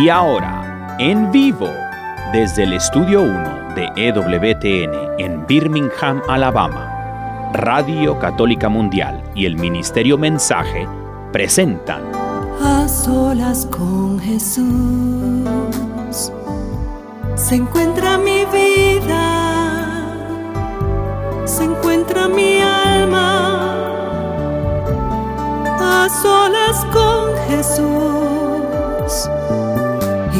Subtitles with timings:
[0.00, 1.68] Y ahora, en vivo,
[2.32, 10.16] desde el Estudio 1 de EWTN en Birmingham, Alabama, Radio Católica Mundial y el Ministerio
[10.16, 10.88] Mensaje
[11.32, 12.00] presentan
[12.62, 14.70] A solas con Jesús
[17.36, 20.06] se encuentra mi vida,
[21.44, 23.84] se encuentra mi alma.
[25.78, 28.29] A solas con Jesús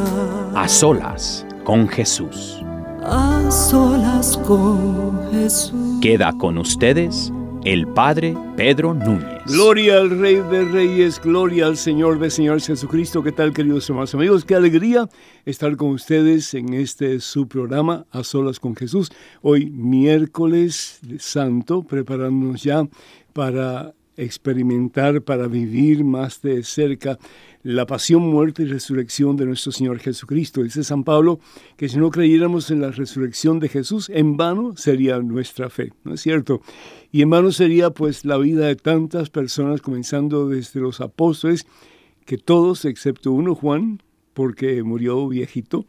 [0.55, 2.61] A solas con Jesús.
[3.03, 5.99] A solas con Jesús.
[6.01, 7.33] Queda con ustedes
[7.65, 9.43] el Padre Pedro Núñez.
[9.47, 13.21] Gloria al Rey de Reyes, gloria al Señor de Señor Jesucristo.
[13.21, 14.45] ¿Qué tal, queridos hermanos amigos?
[14.45, 15.09] Qué alegría
[15.45, 19.11] estar con ustedes en este su programa A Solas con Jesús.
[19.41, 22.87] Hoy miércoles santo, preparándonos ya
[23.33, 27.17] para experimentar, para vivir más de cerca
[27.63, 30.61] la pasión, muerte y resurrección de nuestro Señor Jesucristo.
[30.61, 31.39] Dice San Pablo
[31.77, 36.13] que si no creyéramos en la resurrección de Jesús, en vano sería nuestra fe, ¿no
[36.13, 36.61] es cierto?
[37.11, 41.65] Y en vano sería pues la vida de tantas personas, comenzando desde los apóstoles,
[42.25, 44.01] que todos, excepto uno, Juan,
[44.33, 45.85] porque murió viejito,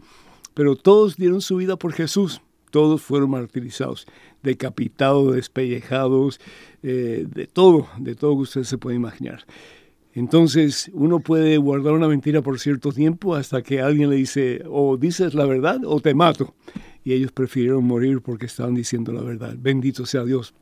[0.54, 4.06] pero todos dieron su vida por Jesús, todos fueron martirizados,
[4.46, 6.40] decapitados, despellejados,
[6.82, 9.44] eh, de todo, de todo que usted se puede imaginar.
[10.14, 14.96] Entonces uno puede guardar una mentira por cierto tiempo hasta que alguien le dice o
[14.96, 16.54] dices la verdad o te mato.
[17.04, 19.54] Y ellos prefirieron morir porque estaban diciendo la verdad.
[19.58, 20.54] Bendito sea Dios.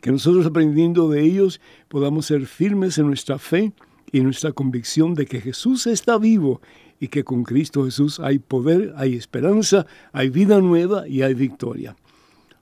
[0.00, 3.72] Que nosotros aprendiendo de ellos podamos ser firmes en nuestra fe
[4.12, 6.60] y nuestra convicción de que Jesús está vivo
[7.00, 11.96] y que con Cristo Jesús hay poder, hay esperanza, hay vida nueva y hay victoria.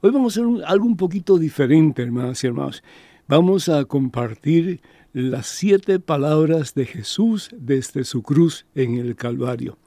[0.05, 2.83] Hoy vamos a hacer algo un poquito diferente, hermanas y hermanos.
[3.29, 4.81] Vamos a compartir
[5.13, 9.79] las siete palabras de Jesús desde su cruz en el Calvario.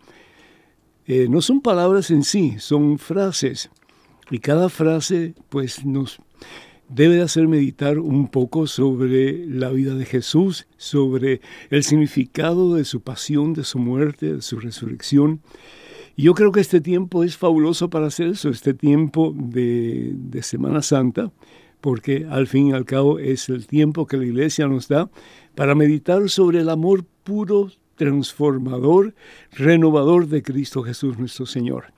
[1.06, 3.70] Eh, no son palabras en sí, son frases.
[4.32, 6.20] Y cada frase pues nos
[6.88, 13.02] debe hacer meditar un poco sobre la vida de Jesús, sobre el significado de su
[13.02, 15.42] pasión, de su muerte, de su resurrección.
[16.18, 20.82] Yo creo que este tiempo es fabuloso para hacer eso, este tiempo de, de Semana
[20.82, 21.32] Santa,
[21.82, 25.10] porque al fin y al cabo es el tiempo que la iglesia nos da
[25.56, 29.14] para meditar sobre el amor puro, transformador,
[29.52, 31.94] renovador de Cristo Jesús nuestro Señor.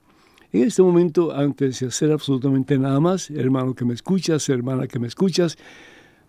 [0.52, 4.98] En este momento, antes de hacer absolutamente nada más, hermano que me escuchas, hermana que
[4.98, 5.58] me escuchas,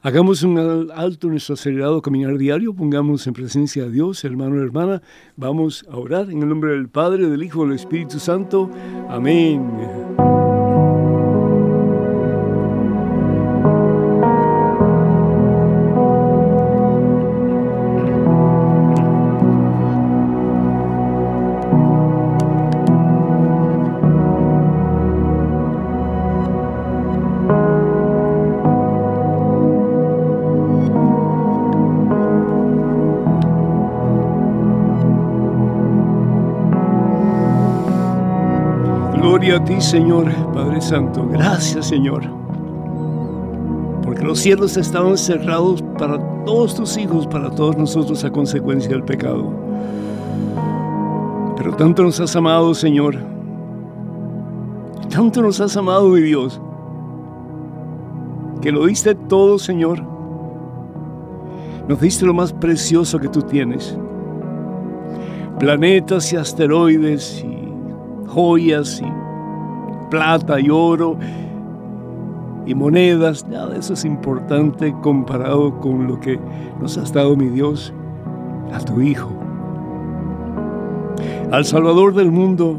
[0.02, 5.02] hagamos un alto en nuestro acelerado caminar diario, pongamos en presencia de Dios, hermano, hermana,
[5.36, 8.70] vamos a orar en el nombre del Padre, del Hijo y del Espíritu Santo.
[9.10, 10.39] Amén.
[39.82, 41.28] Señor, Padre Santo.
[41.32, 42.24] Gracias, Señor.
[44.04, 49.04] Porque los cielos estaban cerrados para todos tus hijos, para todos nosotros a consecuencia del
[49.04, 49.52] pecado.
[51.58, 53.18] Pero tanto nos has amado, Señor.
[55.10, 56.60] Tanto nos has amado, mi Dios.
[58.62, 60.02] Que lo diste todo, Señor.
[61.88, 63.98] Nos diste lo más precioso que tú tienes.
[65.60, 67.60] Planetas y asteroides y
[68.28, 69.19] joyas y
[70.10, 71.18] plata y oro
[72.66, 76.40] y monedas, nada de eso es importante comparado con lo que
[76.80, 77.94] nos has dado mi Dios,
[78.72, 79.32] a tu Hijo,
[81.52, 82.78] al Salvador del mundo,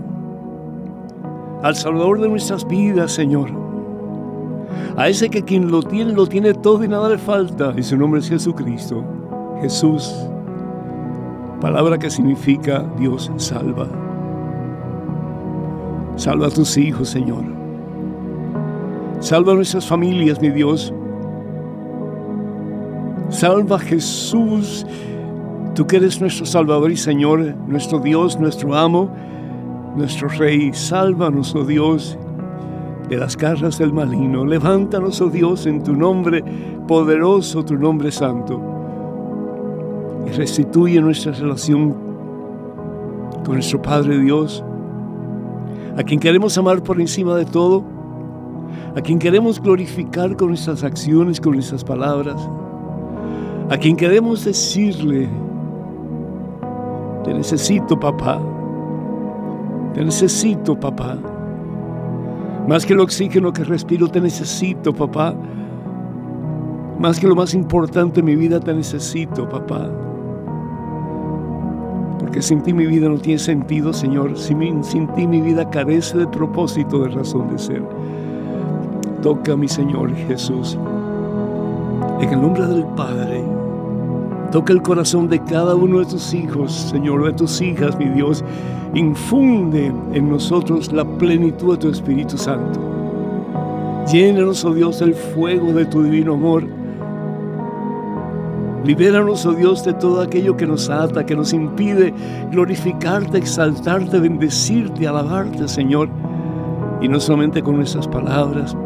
[1.63, 3.51] al Salvador de nuestras vidas, Señor,
[4.97, 7.97] a ese que quien lo tiene, lo tiene todo y nada le falta, y su
[7.97, 9.03] nombre es Jesucristo,
[9.61, 10.15] Jesús,
[11.61, 14.10] palabra que significa Dios salva.
[16.21, 17.45] Salva a tus hijos, Señor.
[19.21, 20.93] Salva nuestras familias, mi Dios.
[23.31, 24.85] Salva Jesús,
[25.75, 29.11] tú que eres nuestro Salvador y Señor, nuestro Dios, nuestro amo,
[29.97, 30.75] nuestro Rey.
[30.75, 32.19] Sálvanos, oh Dios,
[33.09, 34.45] de las garras del maligno.
[34.45, 36.45] Levántanos, oh Dios, en tu nombre
[36.87, 38.61] poderoso, tu nombre santo.
[40.27, 41.97] Y restituye nuestra relación
[43.43, 44.63] con nuestro Padre Dios,
[46.01, 47.85] a quien queremos amar por encima de todo,
[48.97, 52.41] a quien queremos glorificar con nuestras acciones, con nuestras palabras,
[53.69, 55.29] a quien queremos decirle,
[57.23, 58.41] te necesito papá,
[59.93, 61.19] te necesito papá,
[62.67, 65.35] más que el oxígeno que respiro, te necesito papá,
[66.99, 69.91] más que lo más importante en mi vida, te necesito papá.
[72.31, 74.39] Porque sin ti mi vida no tiene sentido, Señor.
[74.39, 77.83] Sin, sin ti mi vida carece de propósito, de razón de ser.
[79.21, 80.79] Toca, mi Señor Jesús,
[82.21, 83.43] en el nombre del Padre.
[84.53, 88.45] Toca el corazón de cada uno de tus hijos, Señor, de tus hijas, mi Dios.
[88.95, 92.79] Infunde en nosotros la plenitud de tu Espíritu Santo.
[94.07, 96.65] Llénanos, oh Dios, del fuego de tu divino amor
[98.85, 102.15] Libéranos, oh Dios, de todo aquello que nos ata, que nos impide
[102.51, 106.09] glorificarte, exaltarte, bendecirte, alabarte, Señor.
[107.03, 108.77] Y no solamente con nuestras palabras,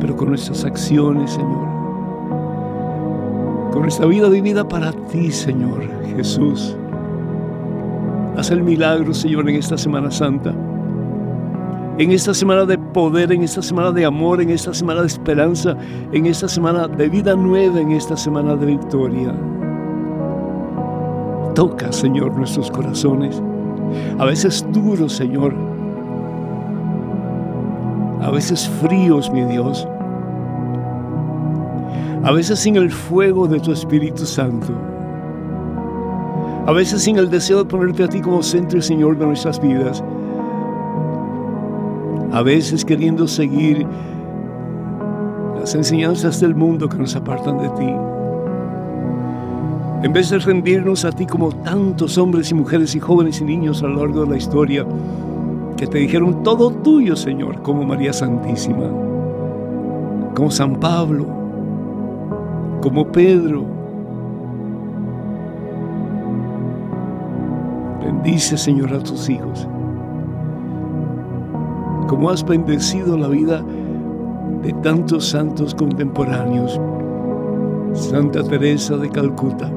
[0.00, 1.68] pero con nuestras acciones, Señor.
[3.72, 5.82] Con nuestra vida vivida para ti, Señor
[6.16, 6.76] Jesús.
[8.36, 10.54] Haz el milagro, Señor, en esta Semana Santa
[12.02, 15.76] en esta semana de poder, en esta semana de amor, en esta semana de esperanza,
[16.12, 19.34] en esta semana de vida nueva, en esta semana de victoria.
[21.54, 23.42] Toca, Señor, nuestros corazones,
[24.18, 25.54] a veces duros, Señor,
[28.20, 29.86] a veces fríos, mi Dios,
[32.22, 34.72] a veces sin el fuego de tu Espíritu Santo,
[36.66, 40.04] a veces sin el deseo de ponerte a ti como centro Señor de nuestras vidas
[42.32, 43.86] a veces queriendo seguir
[45.58, 47.92] las enseñanzas del mundo que nos apartan de ti.
[50.02, 53.82] En vez de rendirnos a ti como tantos hombres y mujeres y jóvenes y niños
[53.82, 54.86] a lo largo de la historia,
[55.76, 58.86] que te dijeron todo tuyo, Señor, como María Santísima,
[60.34, 61.26] como San Pablo,
[62.80, 63.64] como Pedro.
[68.02, 69.68] Bendice, Señor, a tus hijos
[72.10, 73.64] como has bendecido la vida
[74.64, 76.80] de tantos santos contemporáneos.
[77.92, 79.70] Santa Teresa de Calcuta,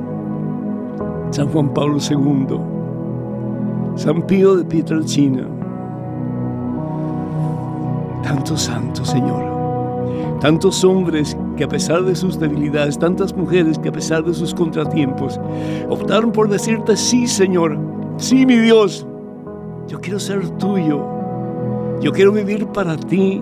[1.29, 2.57] San Juan Pablo II,
[3.95, 5.47] San Pío de Pietrelcina.
[8.23, 9.43] Tantos santos, Señor.
[10.41, 14.55] Tantos hombres que a pesar de sus debilidades, tantas mujeres que a pesar de sus
[14.55, 15.39] contratiempos,
[15.87, 17.77] optaron por decirte, sí, Señor,
[18.17, 19.05] sí, mi Dios,
[19.87, 21.22] yo quiero ser tuyo,
[22.03, 23.41] yo quiero vivir para ti.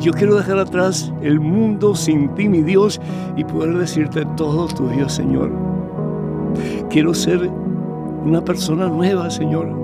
[0.00, 3.00] Yo quiero dejar atrás el mundo sin ti, mi Dios,
[3.36, 5.50] y poder decirte todo tuyo, Señor.
[6.88, 7.50] Quiero ser
[8.24, 9.76] una persona nueva, Señor.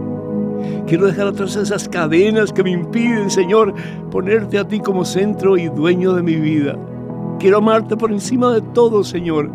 [0.86, 3.74] Quiero dejar atrás esas cadenas que me impiden, Señor,
[4.10, 6.76] ponerte a ti como centro y dueño de mi vida.
[7.40, 9.50] Quiero amarte por encima de todo, Señor.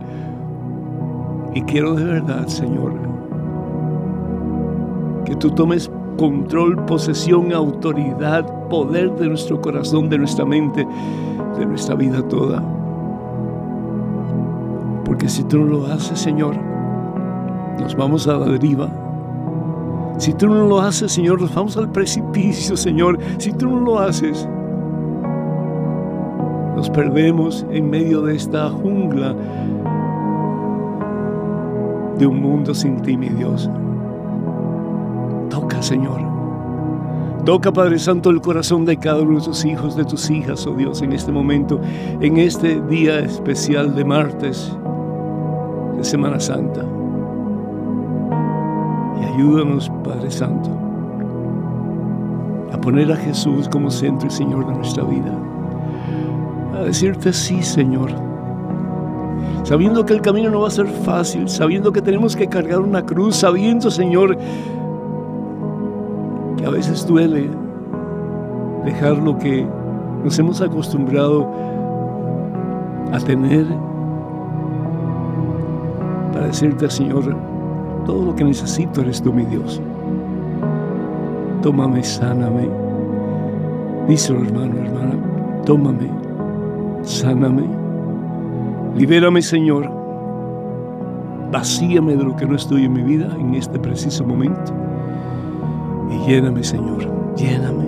[1.55, 2.93] Y quiero de verdad, Señor,
[5.25, 10.85] que tú tomes control, posesión, autoridad, poder de nuestro corazón, de nuestra mente,
[11.57, 12.61] de nuestra vida toda.
[15.05, 16.57] Porque si tú no lo haces, Señor,
[17.79, 18.89] nos vamos a la deriva.
[20.17, 23.17] Si tú no lo haces, Señor, nos vamos al precipicio, Señor.
[23.37, 24.45] Si tú no lo haces,
[26.75, 29.33] nos perdemos en medio de esta jungla
[32.17, 33.69] de un mundo sin ti, mi Dios.
[35.81, 36.21] Señor.
[37.45, 40.75] Toca, Padre Santo, el corazón de cada uno de tus hijos, de tus hijas, oh
[40.75, 41.79] Dios, en este momento,
[42.19, 44.71] en este día especial de martes
[45.97, 46.85] de Semana Santa.
[49.21, 50.69] Y ayúdanos, Padre Santo,
[52.71, 55.33] a poner a Jesús como centro y Señor de nuestra vida.
[56.75, 58.11] A decirte sí, Señor.
[59.63, 63.05] Sabiendo que el camino no va a ser fácil, sabiendo que tenemos que cargar una
[63.05, 64.37] cruz, sabiendo, Señor,
[66.59, 67.49] que a veces duele
[68.83, 69.65] dejar lo que
[70.23, 71.47] nos hemos acostumbrado
[73.13, 73.65] a tener
[76.33, 77.35] para decirte, Señor,
[78.05, 79.81] todo lo que necesito eres tú, mi Dios.
[81.61, 82.67] Tómame, sáname.
[84.07, 85.15] Díselo, hermano, hermana.
[85.65, 86.09] tómame,
[87.03, 87.63] sáname,
[88.97, 89.89] libérame Señor,
[91.51, 94.88] vacíame de lo que no estoy en mi vida en este preciso momento
[96.27, 97.85] lléname Señor, lléname,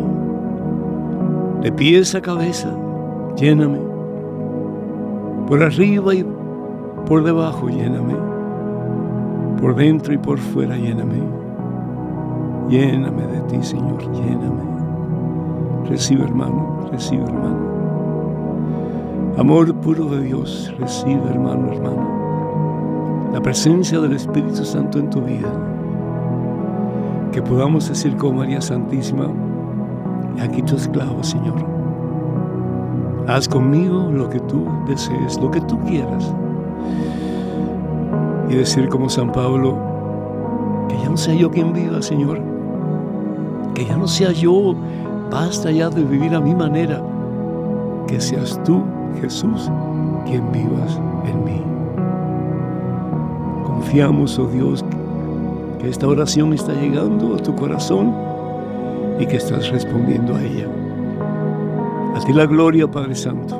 [1.61, 2.75] de pies a cabeza,
[3.35, 3.79] lléname,
[5.47, 6.25] por arriba y
[7.05, 8.15] por debajo, lléname,
[9.59, 11.21] por dentro y por fuera, lléname,
[12.69, 14.71] lléname de ti Señor, lléname.
[15.89, 17.71] Recibe hermano, recibe hermano.
[19.37, 23.31] Amor puro de Dios, recibe hermano, hermano.
[23.33, 25.70] La presencia del Espíritu Santo en tu vida.
[27.31, 29.27] Que podamos decir con María Santísima,
[30.39, 31.65] aquí tu esclavo, Señor.
[33.27, 36.33] Haz conmigo lo que tú desees, lo que tú quieras.
[38.49, 39.77] Y decir como San Pablo,
[40.89, 42.41] que ya no sea yo quien viva, Señor.
[43.73, 44.75] Que ya no sea yo
[45.31, 47.01] Basta ya de vivir a mi manera,
[48.05, 48.83] que seas tú,
[49.21, 49.71] Jesús,
[50.25, 51.61] quien vivas en mí.
[53.65, 54.83] Confiamos, oh Dios,
[55.81, 58.13] que esta oración está llegando a tu corazón
[59.19, 60.67] y que estás respondiendo a ella.
[62.15, 63.59] A ti la gloria, Padre Santo.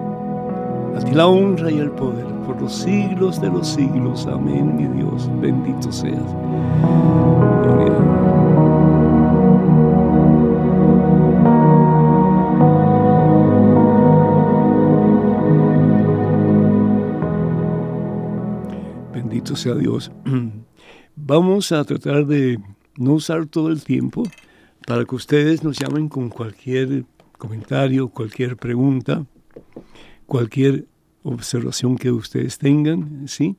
[0.95, 4.27] A ti la honra y el poder por los siglos de los siglos.
[4.27, 5.29] Amén, mi Dios.
[5.41, 6.21] Bendito seas.
[19.55, 20.11] sea Dios.
[21.23, 22.59] Vamos a tratar de
[22.97, 24.23] no usar todo el tiempo
[24.87, 27.05] para que ustedes nos llamen con cualquier
[27.37, 29.23] comentario, cualquier pregunta,
[30.25, 30.87] cualquier
[31.21, 33.55] observación que ustedes tengan, ¿sí?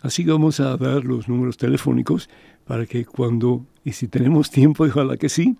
[0.00, 2.30] Así que vamos a dar los números telefónicos
[2.64, 5.54] para que cuando, y si tenemos tiempo, ojalá que sí,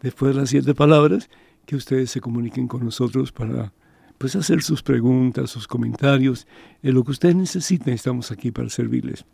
[0.00, 1.28] después de las siete palabras,
[1.66, 3.74] que ustedes se comuniquen con nosotros para
[4.16, 6.46] pues hacer sus preguntas, sus comentarios,
[6.82, 9.26] en lo que ustedes necesiten, estamos aquí para servirles.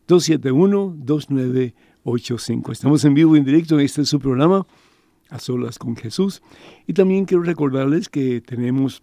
[0.08, 2.72] 205-271-2985.
[2.72, 4.66] Estamos en vivo y en directo en este su programa,
[5.28, 6.42] A Solas con Jesús.
[6.86, 9.02] Y también quiero recordarles que tenemos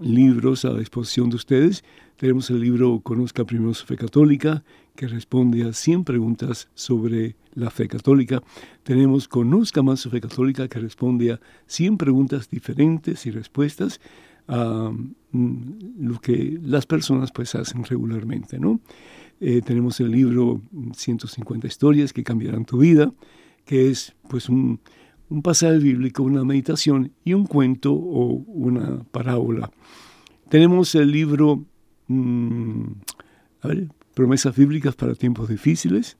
[0.00, 1.84] libros a disposición de ustedes.
[2.16, 4.64] Tenemos el libro Conozca primero su católica,
[5.00, 8.42] que responde a 100 preguntas sobre la fe católica.
[8.82, 13.98] Tenemos Conozca más su fe católica, que responde a 100 preguntas diferentes y respuestas
[14.46, 14.92] a
[15.32, 18.80] mm, lo que las personas pues hacen regularmente, ¿no?
[19.40, 20.60] Eh, tenemos el libro
[20.94, 23.10] 150 historias que cambiarán tu vida,
[23.64, 24.80] que es pues un,
[25.30, 29.70] un pasaje bíblico, una meditación y un cuento o una parábola.
[30.50, 31.64] Tenemos el libro,
[32.08, 32.84] mm,
[33.62, 36.18] a ver, promesas bíblicas para tiempos difíciles.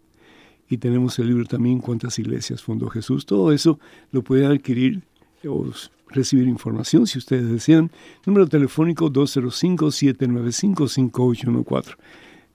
[0.69, 3.27] Y tenemos el libro también Cuántas iglesias fundó Jesús.
[3.27, 3.79] Todo eso
[4.13, 5.03] lo pueden adquirir
[5.47, 5.67] o
[6.09, 7.91] recibir información si ustedes desean.
[8.27, 11.97] Número telefónico 205-795-5814.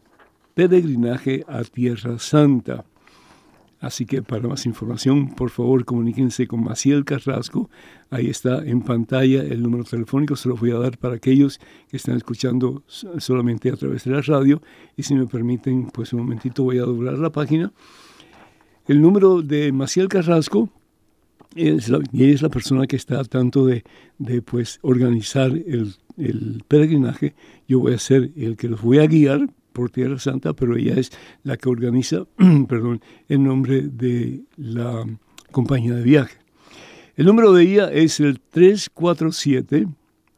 [0.54, 2.84] peregrinaje a Tierra Santa.
[3.86, 7.70] Así que para más información, por favor, comuníquense con Maciel Carrasco.
[8.10, 11.96] Ahí está en pantalla el número telefónico, se lo voy a dar para aquellos que
[11.96, 14.60] están escuchando solamente a través de la radio.
[14.96, 17.72] Y si me permiten, pues un momentito voy a doblar la página.
[18.88, 20.68] El número de Maciel Carrasco
[21.54, 23.84] es la, y es la persona que está tanto de,
[24.18, 27.34] de pues, organizar el, el peregrinaje.
[27.68, 30.94] Yo voy a ser el que los voy a guiar por Tierra Santa, pero ella
[30.94, 32.24] es la que organiza,
[32.68, 35.04] perdón, en nombre de la
[35.52, 36.38] compañía de viaje.
[37.14, 39.86] El número de ella es el 347,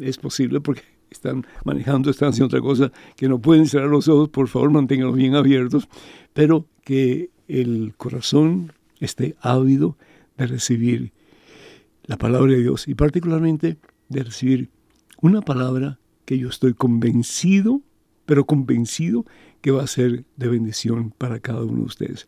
[0.00, 4.28] es posible, porque están manejando, están haciendo otra cosa, que no pueden cerrar los ojos,
[4.28, 5.88] por favor manténganlos bien abiertos,
[6.32, 9.96] pero que el corazón esté ávido
[10.36, 11.12] de recibir
[12.04, 14.70] la palabra de Dios y particularmente de recibir
[15.20, 17.80] una palabra que yo estoy convencido,
[18.26, 19.24] pero convencido
[19.60, 22.26] que va a ser de bendición para cada uno de ustedes.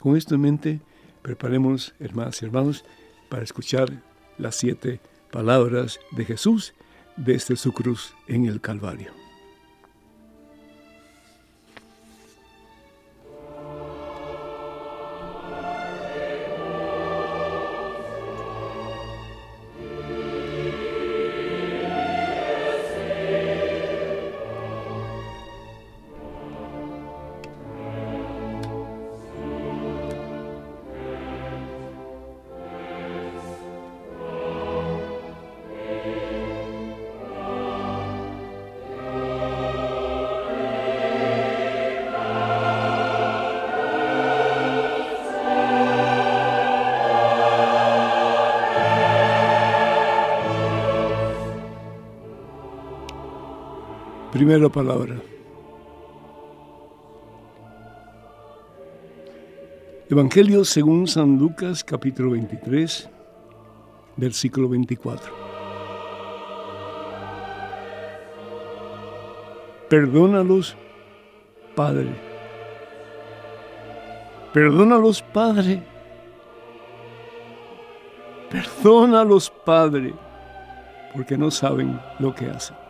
[0.00, 0.80] Con esto en mente,
[1.22, 2.84] preparemos, hermanas y hermanos,
[3.28, 4.02] para escuchar
[4.38, 6.74] las siete palabras de Jesús
[7.16, 9.21] desde su cruz en el Calvario.
[54.42, 55.14] Primera palabra.
[60.10, 63.08] Evangelio según San Lucas capítulo 23,
[64.16, 65.32] versículo 24.
[69.88, 70.74] Perdónalos,
[71.76, 72.12] Padre.
[74.52, 75.80] Perdónalos, Padre.
[78.50, 80.12] Perdónalos, Padre,
[81.14, 82.81] porque no saben lo que hacen.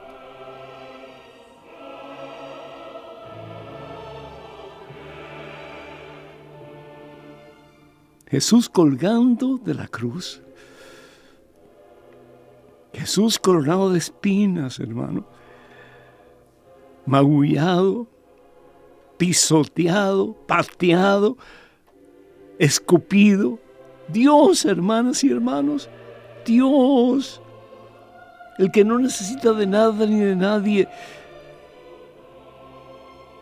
[8.32, 10.40] Jesús colgando de la cruz.
[12.94, 15.26] Jesús coronado de espinas, hermano.
[17.04, 18.06] Magullado,
[19.18, 21.36] pisoteado, pateado,
[22.58, 23.58] escupido.
[24.08, 25.90] Dios, hermanas y hermanos,
[26.46, 27.42] Dios,
[28.56, 30.88] el que no necesita de nada ni de nadie,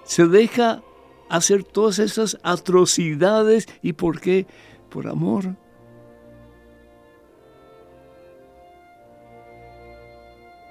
[0.02, 0.82] se deja
[1.28, 3.68] hacer todas esas atrocidades.
[3.82, 4.48] ¿Y por qué?
[4.90, 5.54] Por amor.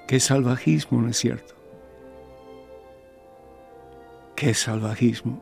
[0.06, 1.54] Qué salvajismo, ¿no es cierto?
[4.36, 5.40] Qué salvajismo.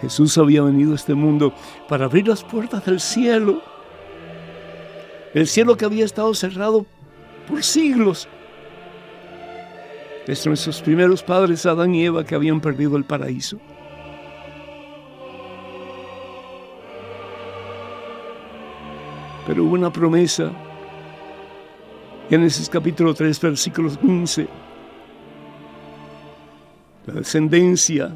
[0.00, 1.54] Jesús había venido a este mundo
[1.88, 3.62] para abrir las puertas del cielo.
[5.34, 6.86] El cielo que había estado cerrado
[7.48, 8.28] por siglos
[10.26, 13.58] de nuestros primeros padres, Adán y Eva, que habían perdido el paraíso.
[19.46, 20.50] Pero hubo una promesa.
[22.28, 24.48] Génesis capítulo 3, versículos 15.
[27.06, 28.12] La descendencia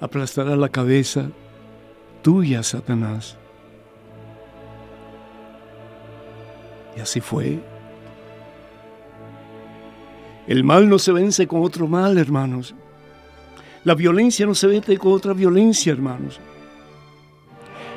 [0.00, 1.30] aplastará la cabeza
[2.22, 3.36] tuya, Satanás.
[6.96, 7.58] Y así fue.
[10.48, 12.74] El mal no se vence con otro mal, hermanos.
[13.84, 16.40] La violencia no se vence con otra violencia, hermanos.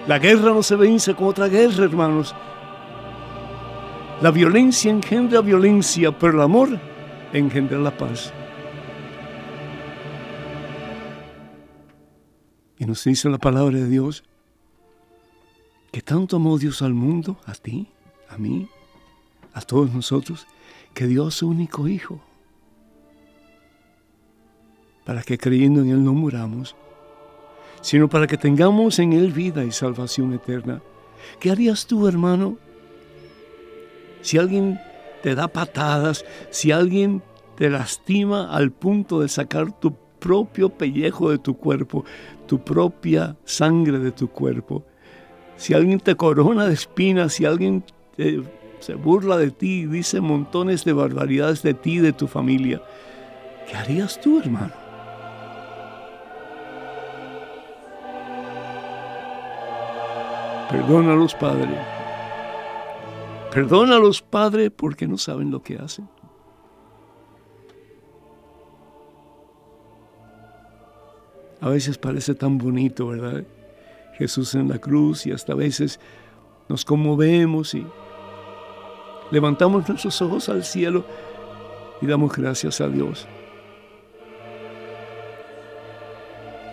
[0.06, 2.36] La guerra no se vence con otra guerra, hermanos.
[4.22, 6.78] La violencia engendra violencia, pero el amor
[7.32, 8.34] engendra la paz.
[12.78, 14.26] Y nos dice la palabra de Dios
[15.94, 17.88] que tanto amó Dios al mundo, a ti,
[18.28, 18.68] a mí,
[19.54, 20.48] a todos nosotros,
[20.94, 22.22] que dio a su único Hijo
[25.06, 26.76] para que creyendo en Él no muramos,
[27.82, 30.82] sino para que tengamos en Él vida y salvación eterna.
[31.40, 32.58] ¿Qué harías tú, hermano?
[34.22, 34.80] Si alguien
[35.24, 37.22] te da patadas, si alguien
[37.56, 42.06] te lastima al punto de sacar tu propio pellejo de tu cuerpo,
[42.48, 44.84] tu propia sangre de tu cuerpo.
[45.58, 47.84] Si alguien te corona de espinas, si alguien
[48.80, 52.82] se burla de ti y dice montones de barbaridades de ti y de tu familia,
[53.68, 54.81] ¿qué harías tú, hermano?
[60.72, 61.68] Perdónalos, Padre.
[63.52, 66.08] Perdónalos, Padre, porque no saben lo que hacen.
[71.60, 73.44] A veces parece tan bonito, ¿verdad?
[74.18, 76.00] Jesús en la cruz y hasta a veces
[76.70, 77.86] nos conmovemos y
[79.30, 81.04] levantamos nuestros ojos al cielo
[82.02, 83.28] y damos gracias a Dios.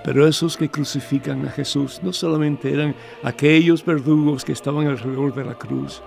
[0.05, 5.45] Pero esos que crucifican a Jesús no solamente eran aquellos verdugos que estaban alrededor de
[5.45, 6.03] la cruz,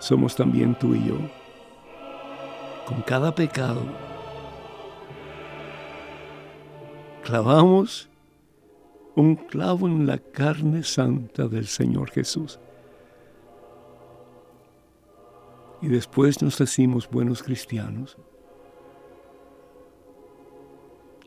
[0.00, 1.16] somos también tú y yo.
[2.86, 3.82] Con cada pecado
[7.22, 8.08] clavamos
[9.14, 12.58] un clavo en la carne santa del Señor Jesús.
[15.80, 18.16] Y después nos decimos buenos cristianos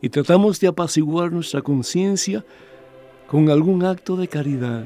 [0.01, 2.45] y tratamos de apaciguar nuestra conciencia
[3.27, 4.86] con algún acto de caridad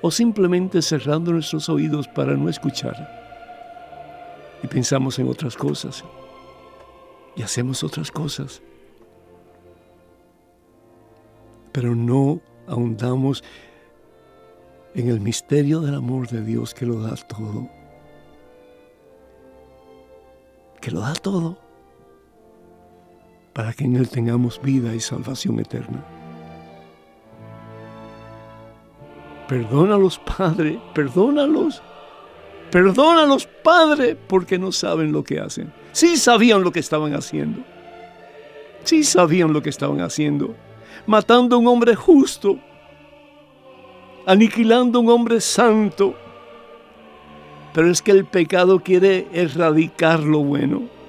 [0.00, 3.20] o simplemente cerrando nuestros oídos para no escuchar.
[4.62, 6.04] Y pensamos en otras cosas
[7.36, 8.62] y hacemos otras cosas.
[11.72, 13.44] Pero no ahondamos
[14.94, 17.68] en el misterio del amor de Dios que lo da todo.
[20.80, 21.61] Que lo da todo
[23.52, 26.04] para que en Él tengamos vida y salvación eterna.
[29.48, 31.82] Perdónalos, Padre, perdónalos.
[32.70, 35.72] Perdónalos, Padre, porque no saben lo que hacen.
[35.92, 37.62] Sí sabían lo que estaban haciendo.
[38.84, 40.54] Sí sabían lo que estaban haciendo.
[41.06, 42.58] Matando a un hombre justo.
[44.24, 46.14] Aniquilando a un hombre santo.
[47.74, 51.01] Pero es que el pecado quiere erradicar lo bueno.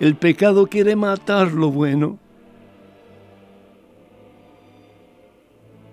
[0.00, 2.18] El pecado quiere matar lo bueno.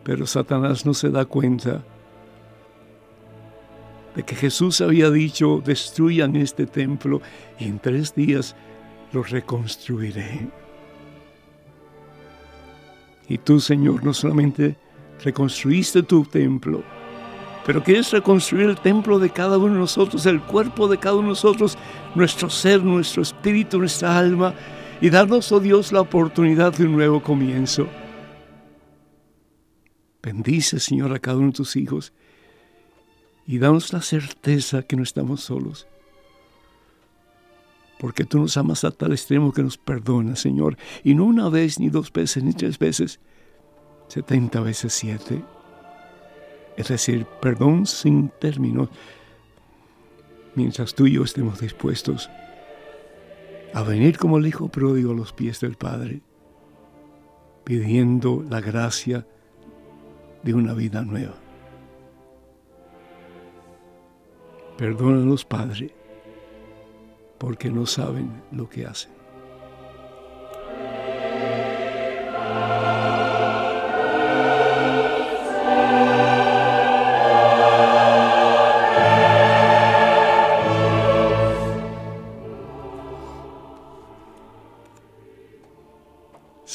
[0.04, 1.84] Pero Satanás no se da cuenta
[4.16, 7.22] de que Jesús había dicho, destruyan este templo
[7.60, 8.56] y en tres días
[9.12, 10.48] lo reconstruiré.
[13.28, 14.78] Y tú, Señor, no solamente
[15.24, 16.84] reconstruiste tu templo,
[17.66, 21.24] pero quieres reconstruir el templo de cada uno de nosotros, el cuerpo de cada uno
[21.24, 21.78] de nosotros,
[22.16, 24.54] nuestro ser, nuestro espíritu, nuestra alma,
[25.02, 27.88] y darnos, oh Dios, la oportunidad de un nuevo comienzo.
[30.24, 32.14] Bendice, Señor, a cada uno de tus hijos
[33.46, 35.88] y danos la certeza que no estamos solos.
[38.00, 40.78] Porque tú nos amas a tal extremo que nos perdonas, Señor.
[41.04, 43.20] Y no una vez, ni dos veces, ni tres veces,
[44.08, 45.44] setenta veces siete
[46.78, 48.90] es decir, perdón sin término,
[50.56, 52.30] mientras tú y yo estemos dispuestos
[53.74, 56.22] a venir como el Hijo pródigo a los pies del Padre,
[57.64, 59.28] pidiendo la gracia
[60.44, 61.36] de una vida nueva.
[64.78, 65.94] Perdónanos, Padre,
[67.38, 69.15] porque no saben lo que hacen.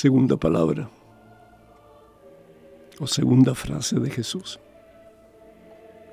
[0.00, 0.88] Segunda palabra
[2.98, 4.58] o segunda frase de Jesús.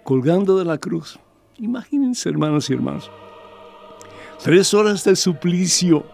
[0.04, 1.18] Colgando de la cruz.
[1.58, 3.10] Imagínense, hermanos y hermanos,
[4.44, 6.06] tres horas de suplicio,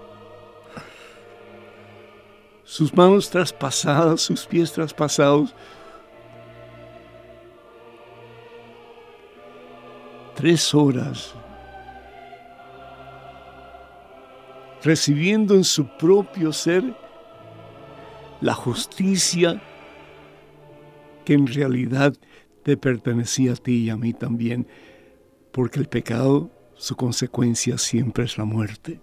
[2.64, 5.56] sus manos traspasadas, sus pies traspasados,
[10.36, 11.34] tres horas
[14.84, 17.03] recibiendo en su propio ser
[18.44, 19.62] la justicia
[21.24, 22.14] que en realidad
[22.64, 24.68] te pertenecía a ti y a mí también,
[25.54, 29.00] porque el pecado, su consecuencia siempre es la muerte.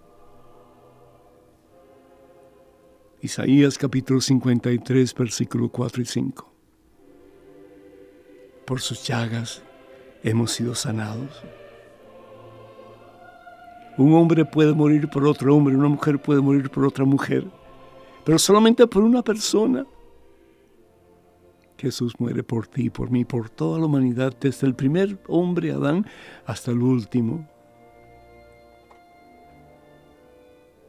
[3.19, 6.53] Isaías capítulo 53, versículo 4 y 5.
[8.65, 9.63] Por sus llagas
[10.23, 11.41] hemos sido sanados.
[13.97, 17.47] Un hombre puede morir por otro hombre, una mujer puede morir por otra mujer
[18.23, 19.85] pero solamente por una persona.
[21.77, 26.05] Jesús muere por ti, por mí, por toda la humanidad, desde el primer hombre Adán
[26.45, 27.47] hasta el último.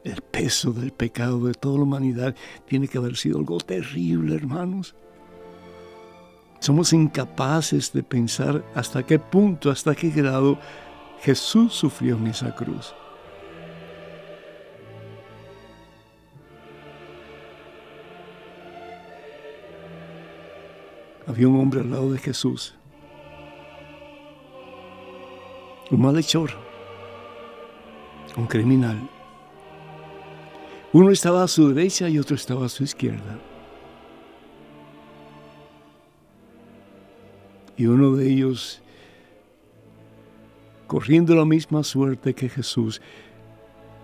[0.05, 2.35] el peso del pecado de toda la humanidad
[2.67, 4.95] tiene que haber sido algo terrible, hermanos.
[6.61, 10.59] Somos incapaces de pensar hasta qué punto, hasta qué grado
[11.21, 12.95] Jesús sufrió en esa cruz.
[21.33, 22.75] Había un hombre al lado de Jesús,
[25.91, 26.51] un malhechor,
[28.37, 28.99] un criminal.
[30.93, 33.39] Uno estaba a su derecha y otro estaba a su izquierda.
[37.79, 38.83] Y uno de ellos,
[40.87, 43.01] corriendo la misma suerte que Jesús,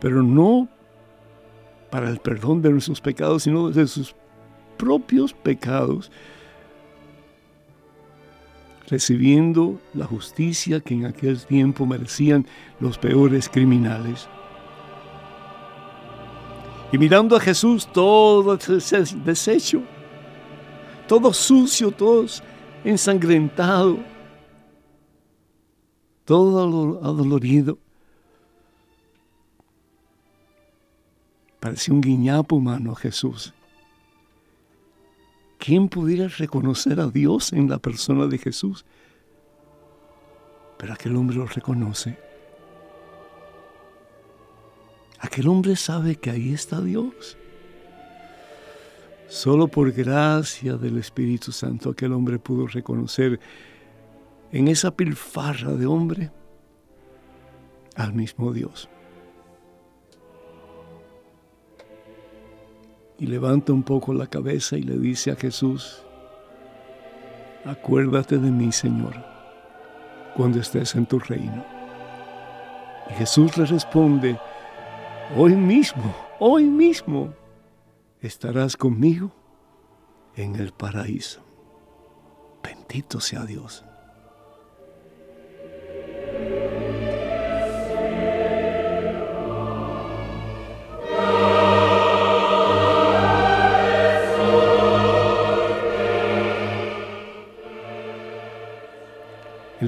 [0.00, 0.66] pero no
[1.90, 4.14] para el perdón de nuestros pecados, sino de sus
[4.78, 6.10] propios pecados,
[8.88, 12.46] recibiendo la justicia que en aquel tiempo merecían
[12.80, 14.28] los peores criminales
[16.90, 19.82] y mirando a Jesús todo deshecho,
[21.06, 22.24] todo sucio, todo
[22.82, 23.98] ensangrentado,
[26.24, 27.78] todo adolorido.
[31.60, 33.52] Parecía un guiñapo humano Jesús.
[35.58, 38.84] ¿Quién pudiera reconocer a Dios en la persona de Jesús?
[40.78, 42.16] Pero aquel hombre lo reconoce
[45.20, 47.36] Aquel hombre sabe que ahí está Dios.
[49.28, 53.38] Solo por gracia del Espíritu Santo aquel hombre pudo reconocer
[54.52, 56.30] en esa pilfarra de hombre
[57.94, 58.88] al mismo Dios.
[63.18, 66.04] Y levanta un poco la cabeza y le dice a Jesús,
[67.64, 69.14] acuérdate de mí, Señor,
[70.36, 71.64] cuando estés en tu reino.
[73.10, 74.38] Y Jesús le responde,
[75.36, 77.34] hoy mismo, hoy mismo,
[78.20, 79.32] estarás conmigo
[80.36, 81.40] en el paraíso.
[82.62, 83.84] Bendito sea Dios.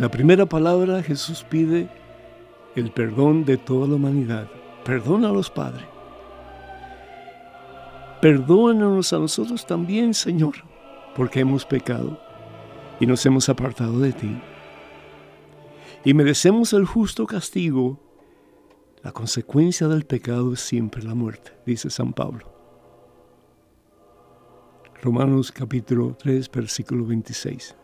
[0.01, 1.87] La primera palabra Jesús pide
[2.75, 4.49] el perdón de toda la humanidad.
[4.83, 5.85] Perdónalos, Padre.
[8.23, 10.55] Perdónanos a nosotros también, Señor,
[11.15, 12.19] porque hemos pecado
[12.99, 14.41] y nos hemos apartado de ti.
[16.03, 18.01] Y merecemos el justo castigo.
[19.03, 22.51] La consecuencia del pecado es siempre la muerte, dice San Pablo.
[25.03, 27.77] Romanos capítulo 3, versículo 26.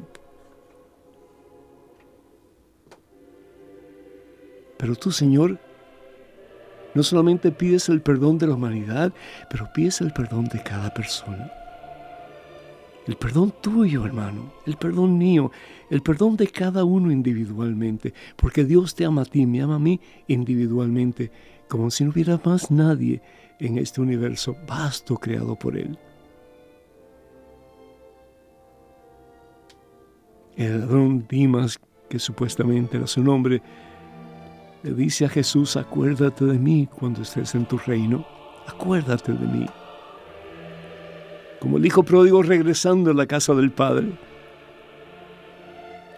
[4.87, 5.59] Pero tú, Señor,
[6.94, 9.12] no solamente pides el perdón de la humanidad,
[9.51, 11.51] pero pides el perdón de cada persona.
[13.09, 15.51] El perdón tuyo, hermano, el perdón mío,
[15.90, 19.81] el perdón de cada uno individualmente, porque Dios te ama a ti, me ama a
[19.81, 21.33] mí individualmente,
[21.66, 23.20] como si no hubiera más nadie
[23.59, 25.99] en este universo vasto creado por Él.
[30.57, 31.77] El ladrón Dimas,
[32.09, 33.61] que supuestamente era su nombre,
[34.87, 38.25] le dice a Jesús, acuérdate de mí cuando estés en tu reino,
[38.68, 39.66] acuérdate de mí.
[41.59, 44.12] Como el hijo pródigo regresando a la casa del Padre,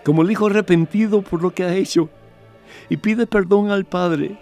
[0.05, 2.11] como el hijo arrepentido por lo que ha hecho
[2.91, 4.39] y pide perdón al Padre,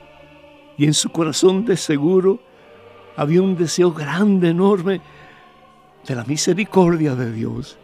[0.77, 2.41] y en su corazón de seguro
[3.17, 5.01] había un deseo grande, enorme,
[6.05, 7.79] de la misericordia de Dios.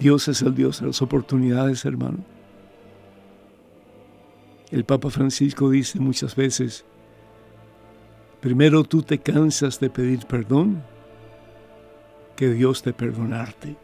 [0.00, 2.35] Dios es el Dios de las oportunidades, hermano.
[4.70, 6.84] El Papa Francisco dice muchas veces,
[8.40, 10.82] primero tú te cansas de pedir perdón
[12.34, 13.76] que Dios de perdonarte,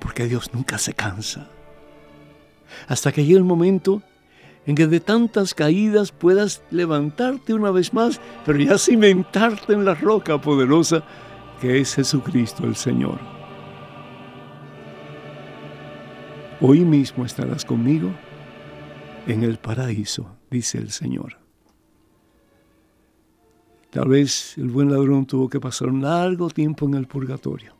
[0.00, 1.48] porque Dios nunca se cansa.
[2.88, 4.02] Hasta que llegue el momento
[4.66, 9.94] en que de tantas caídas puedas levantarte una vez más, pero ya cimentarte en la
[9.94, 11.02] roca poderosa
[11.60, 13.18] que es Jesucristo el Señor.
[16.60, 18.12] Hoy mismo estarás conmigo
[19.26, 21.38] en el paraíso, dice el Señor.
[23.90, 27.74] Tal vez el buen ladrón tuvo que pasar un largo tiempo en el purgatorio.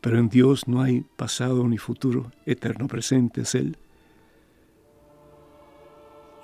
[0.00, 3.76] Pero en Dios no hay pasado ni futuro, eterno presente es Él.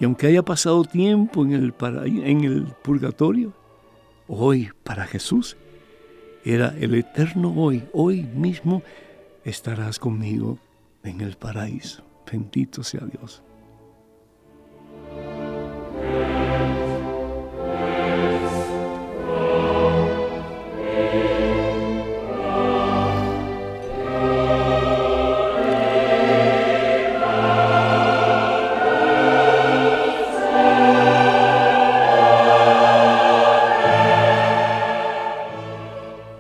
[0.01, 3.53] Y aunque haya pasado tiempo en el, en el purgatorio,
[4.27, 5.57] hoy para Jesús
[6.45, 7.85] era el eterno hoy.
[7.93, 8.83] Hoy mismo
[9.45, 10.59] estarás conmigo
[11.03, 12.04] en el paraíso.
[12.31, 13.43] Bendito sea Dios.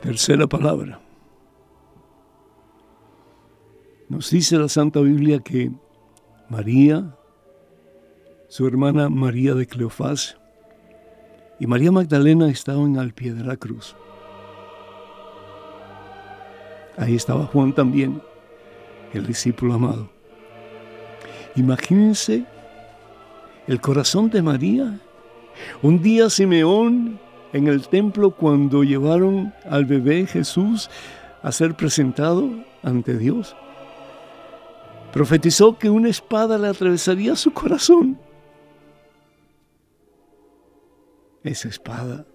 [0.03, 1.01] Tercera palabra.
[4.15, 5.73] Nos dice la Santa Biblia que
[6.49, 7.17] María,
[8.47, 10.39] su hermana María de Cleofás
[11.59, 13.97] y María Magdalena estaban al pie de la cruz.
[16.97, 18.23] Ahí estaba Juan también,
[19.13, 20.09] el discípulo amado.
[21.57, 22.45] Imagínense
[23.67, 25.01] el corazón de María.
[25.83, 27.19] Un día Simeón
[27.53, 30.89] en el templo cuando llevaron al bebé Jesús
[31.43, 32.49] a ser presentado
[32.85, 33.57] ante Dios.
[35.15, 38.19] Profetizó que una espada le atravesaría su corazón.
[41.45, 42.27] Esa espada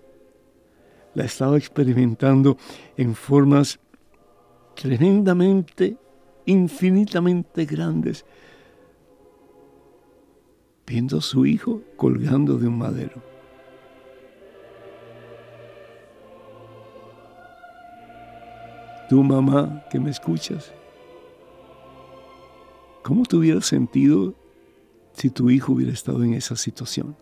[1.14, 2.56] la estaba experimentando
[2.96, 3.82] en formas
[4.76, 5.98] tremendamente,
[6.46, 8.26] infinitamente grandes,
[10.88, 13.22] viendo a su hijo colgando de un madero.
[19.10, 20.74] Tu mamá que me escuchas,
[23.04, 24.36] ¿cómo te hubieras sentido
[25.14, 27.16] si tu hijo hubiera estado en esa situación?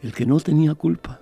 [0.00, 1.20] El que no tenía culpa,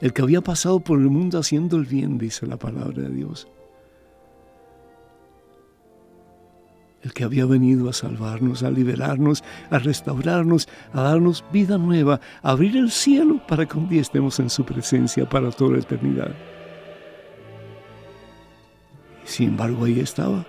[0.00, 3.46] el que había pasado por el mundo haciendo el bien, dice la palabra de Dios.
[7.02, 12.50] El que había venido a salvarnos, a liberarnos, a restaurarnos, a darnos vida nueva, a
[12.50, 16.34] abrir el cielo para que un día estemos en su presencia para toda la eternidad.
[19.24, 20.44] Sin embargo, ahí estaba.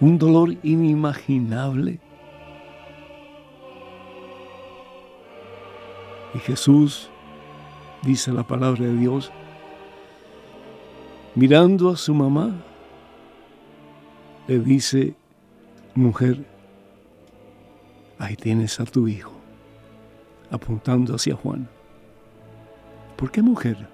[0.00, 1.98] Un dolor inimaginable.
[6.34, 7.10] Y Jesús,
[8.02, 9.30] dice la palabra de Dios,
[11.34, 12.52] mirando a su mamá,
[14.46, 15.14] le dice,
[15.94, 16.44] mujer,
[18.18, 19.32] ahí tienes a tu hijo,
[20.50, 21.68] apuntando hacia Juan.
[23.16, 23.91] ¿Por qué mujer?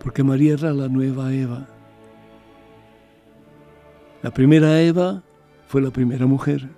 [0.00, 1.66] Porque María era la nueva Eva.
[4.22, 5.22] La primera Eva
[5.68, 6.68] fue la primera mujer.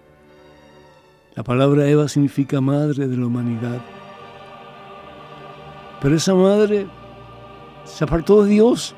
[1.34, 3.80] La palabra Eva significa madre de la humanidad.
[6.00, 6.86] Pero esa madre
[7.84, 8.94] se apartó de Dios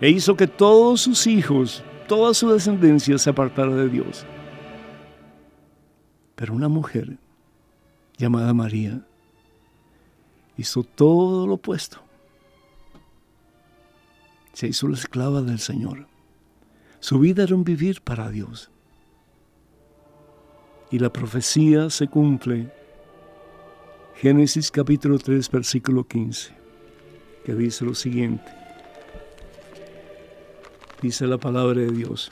[0.00, 4.26] e hizo que todos sus hijos, toda su descendencia se apartara de Dios.
[6.34, 7.18] Pero una mujer
[8.16, 9.00] llamada María
[10.56, 12.07] hizo todo lo opuesto
[14.58, 16.08] se hizo la esclava del Señor.
[16.98, 18.72] Su vida era un vivir para Dios.
[20.90, 22.68] Y la profecía se cumple.
[24.16, 26.52] Génesis capítulo 3, versículo 15,
[27.44, 28.50] que dice lo siguiente.
[31.02, 32.28] Dice la palabra de Dios.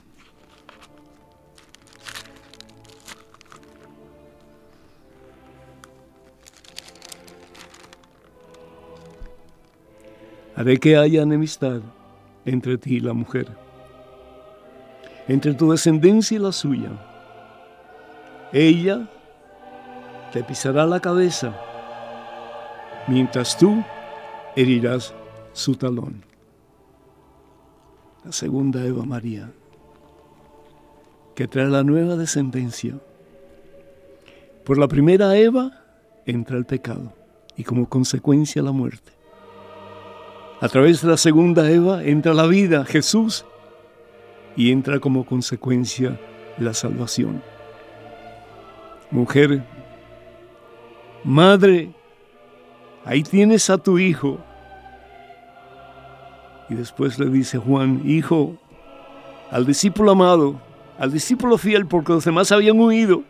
[10.56, 11.82] Haré que haya enemistad
[12.46, 13.48] entre ti y la mujer,
[15.28, 16.90] entre tu descendencia y la suya.
[18.52, 19.10] Ella
[20.32, 21.54] te pisará la cabeza,
[23.08, 23.82] mientras tú
[24.54, 25.12] herirás
[25.52, 26.24] su talón.
[28.24, 29.50] La segunda Eva María,
[31.34, 32.98] que trae la nueva descendencia.
[34.64, 35.84] Por la primera Eva
[36.24, 37.12] entra el pecado
[37.56, 39.15] y como consecuencia la muerte.
[40.58, 43.44] A través de la segunda Eva entra la vida, Jesús,
[44.56, 46.18] y entra como consecuencia
[46.56, 47.42] la salvación.
[49.10, 49.62] Mujer,
[51.24, 51.92] madre,
[53.04, 54.38] ahí tienes a tu hijo.
[56.70, 58.56] Y después le dice Juan, hijo,
[59.50, 60.58] al discípulo amado,
[60.98, 63.24] al discípulo fiel, porque los demás habían huido,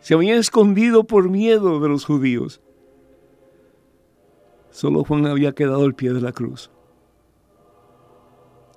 [0.00, 2.60] se habían escondido por miedo de los judíos.
[4.72, 6.70] Solo Juan había quedado al pie de la cruz.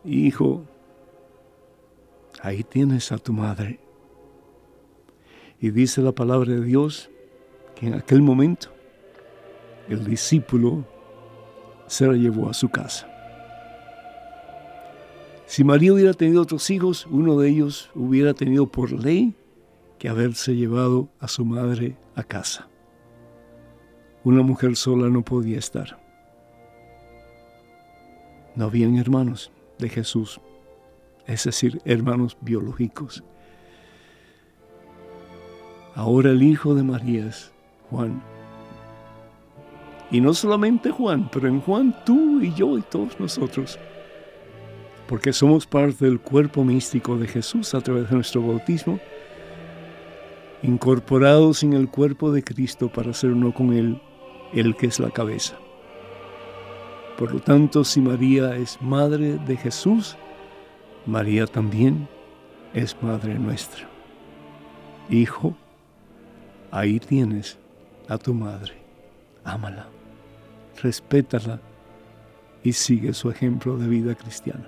[0.03, 0.65] Hijo,
[2.41, 3.79] ahí tienes a tu madre.
[5.59, 7.09] Y dice la palabra de Dios
[7.75, 8.67] que en aquel momento
[9.87, 10.85] el discípulo
[11.87, 13.07] se la llevó a su casa.
[15.45, 19.33] Si María hubiera tenido otros hijos, uno de ellos hubiera tenido por ley
[19.97, 22.67] que haberse llevado a su madre a casa.
[24.25, 25.99] Una mujer sola no podía estar.
[28.55, 30.41] No habían hermanos de Jesús,
[31.27, 33.23] es decir, hermanos biológicos.
[35.93, 37.53] Ahora el hijo de María es
[37.91, 38.19] Juan.
[40.09, 43.77] Y no solamente Juan, pero en Juan tú y yo y todos nosotros.
[45.07, 48.99] Porque somos parte del cuerpo místico de Jesús a través de nuestro bautismo
[50.65, 54.01] incorporados en el cuerpo de Cristo para ser uno con Él,
[54.53, 55.55] el que es la cabeza.
[57.17, 60.17] Por lo tanto, si María es madre de Jesús,
[61.05, 62.07] María también
[62.73, 63.87] es madre nuestra.
[65.09, 65.55] Hijo,
[66.71, 67.57] ahí tienes
[68.09, 68.73] a tu madre.
[69.43, 69.87] Ámala,
[70.81, 71.61] respétala
[72.63, 74.67] y sigue su ejemplo de vida cristiana.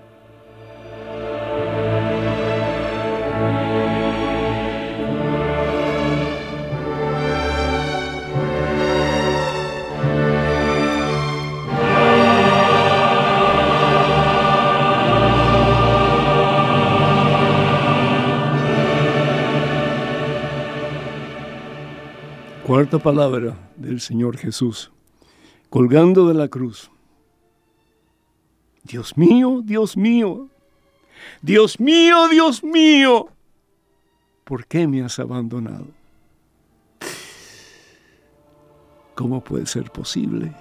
[22.67, 24.91] Cuarta palabra del Señor Jesús,
[25.69, 26.91] colgando de la cruz.
[28.83, 30.49] Dios mío, Dios mío,
[31.41, 33.29] Dios mío, Dios mío,
[34.43, 35.87] ¿por qué me has abandonado?
[39.15, 40.53] ¿Cómo puede ser posible?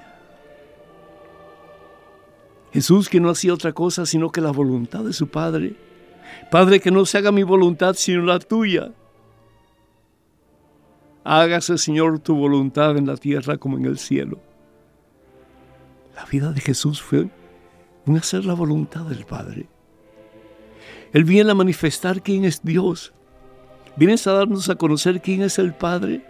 [2.73, 5.75] Jesús que no hacía otra cosa sino que la voluntad de su Padre.
[6.53, 8.93] Padre, que no se haga mi voluntad sino la tuya.
[11.29, 14.39] Hágase, Señor, tu voluntad en la tierra como en el cielo.
[16.15, 17.29] La vida de Jesús fue
[18.07, 19.67] un hacer la voluntad del Padre.
[21.13, 23.13] Él viene a manifestar quién es Dios.
[23.97, 26.25] Viene a darnos a conocer quién es el Padre.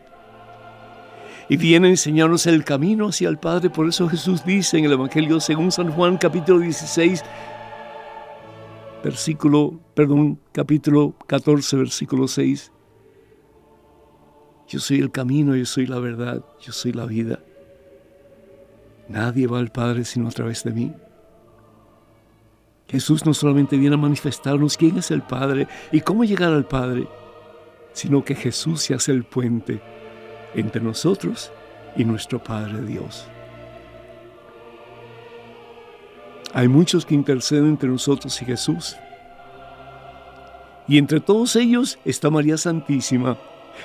[1.51, 3.69] Y viene a enseñarnos el camino hacia el Padre.
[3.69, 7.23] Por eso Jesús dice en el Evangelio según San Juan capítulo 16,
[9.05, 12.73] versículo, perdón, capítulo 14, versículo 6.
[14.69, 17.39] Yo soy el camino, yo soy la verdad, yo soy la vida.
[19.09, 20.93] Nadie va al Padre sino a través de mí.
[22.89, 27.09] Jesús no solamente viene a manifestarnos quién es el Padre y cómo llegar al Padre,
[27.93, 29.81] sino que Jesús se hace el puente
[30.55, 31.53] entre nosotros
[31.97, 33.29] y nuestro Padre Dios.
[36.53, 38.97] Hay muchos que interceden entre nosotros y Jesús.
[40.89, 43.37] Y entre todos ellos está María Santísima,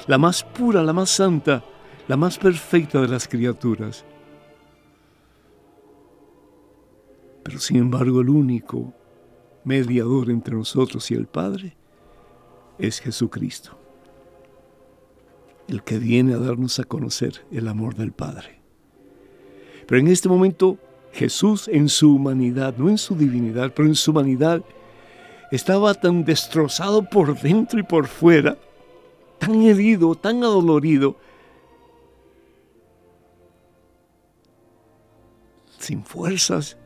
[0.07, 1.63] la más pura, la más santa,
[2.07, 4.05] la más perfecta de las criaturas.
[7.43, 8.93] Pero sin embargo el único
[9.63, 11.75] mediador entre nosotros y el Padre
[12.77, 13.77] es Jesucristo,
[15.67, 18.61] el que viene a darnos a conocer el amor del Padre.
[19.87, 20.77] Pero en este momento
[21.11, 24.63] Jesús en su humanidad, no en su divinidad, pero en su humanidad,
[25.51, 28.57] estaba tan destrozado por dentro y por fuera
[29.41, 31.15] tan herido, tan adolorido,
[35.79, 36.77] sin fuerzas.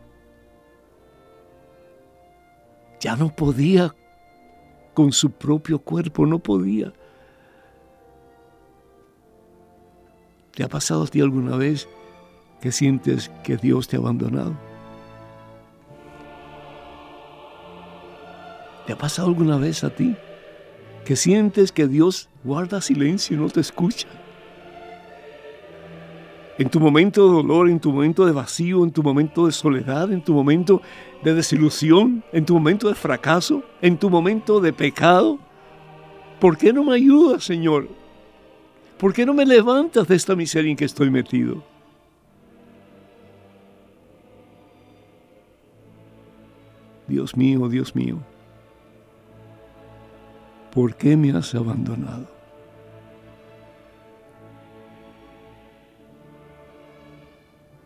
[3.02, 3.94] Ya no podía
[4.94, 6.94] con su propio cuerpo, no podía.
[10.54, 11.90] ¿Te ha pasado a ti alguna vez
[12.62, 14.56] que sientes que Dios te ha abandonado?
[18.88, 20.16] ¿Te ha pasado alguna vez a ti
[21.06, 24.08] que sientes que Dios guarda silencio y no te escucha.
[26.58, 30.12] En tu momento de dolor, en tu momento de vacío, en tu momento de soledad,
[30.12, 30.82] en tu momento
[31.24, 35.38] de desilusión, en tu momento de fracaso, en tu momento de pecado.
[36.40, 37.88] ¿Por qué no me ayudas, Señor?
[38.98, 41.62] ¿Por qué no me levantas de esta miseria en que estoy metido?
[47.08, 48.18] Dios mío, Dios mío,
[50.76, 52.28] ¿por qué me has abandonado?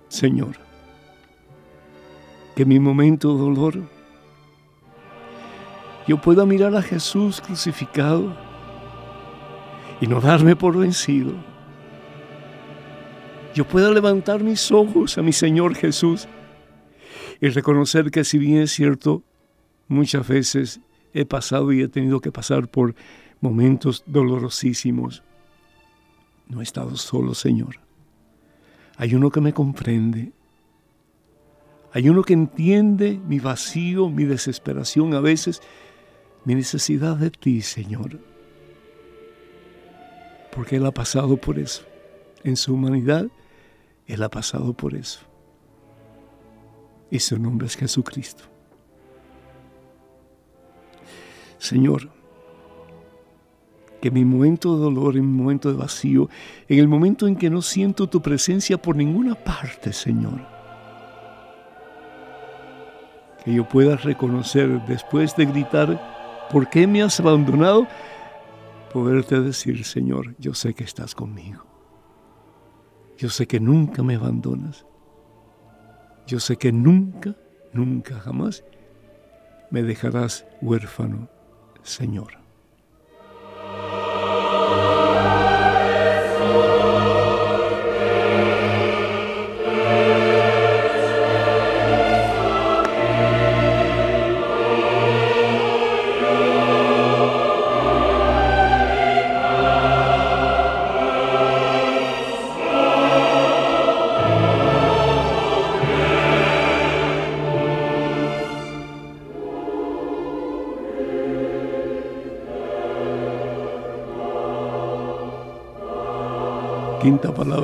[0.07, 0.55] Señor,
[2.55, 3.83] que mi momento de dolor
[6.07, 8.35] yo pueda mirar a Jesús crucificado
[10.01, 11.33] y no darme por vencido.
[13.53, 16.27] Yo pueda levantar mis ojos a mi Señor Jesús
[17.39, 19.21] y reconocer que si bien es cierto,
[19.87, 20.81] muchas veces
[21.13, 22.95] he pasado y he tenido que pasar por
[23.41, 25.23] momentos dolorosísimos,
[26.47, 27.79] no he estado solo, Señor.
[28.97, 30.33] Hay uno que me comprende.
[31.93, 35.61] Hay uno que entiende mi vacío, mi desesperación, a veces
[36.43, 38.19] mi necesidad de ti, Señor.
[40.51, 41.83] Porque Él ha pasado por eso.
[42.43, 43.27] En su humanidad,
[44.07, 45.21] Él ha pasado por eso.
[47.11, 48.43] Y su nombre es Jesucristo.
[51.59, 52.09] Señor,
[54.01, 56.29] que mi momento de dolor, en mi momento de vacío,
[56.67, 60.41] en el momento en que no siento tu presencia por ninguna parte, Señor,
[63.43, 67.87] que yo pueda reconocer después de gritar, ¿por qué me has abandonado?
[68.89, 71.65] poderte decir, Señor, yo sé que estás conmigo.
[73.17, 74.85] Yo sé que nunca me abandonas.
[76.25, 77.35] Yo sé que nunca,
[77.73, 78.63] nunca, jamás
[79.71, 81.29] me dejarás huérfano,
[81.89, 82.38] Señor.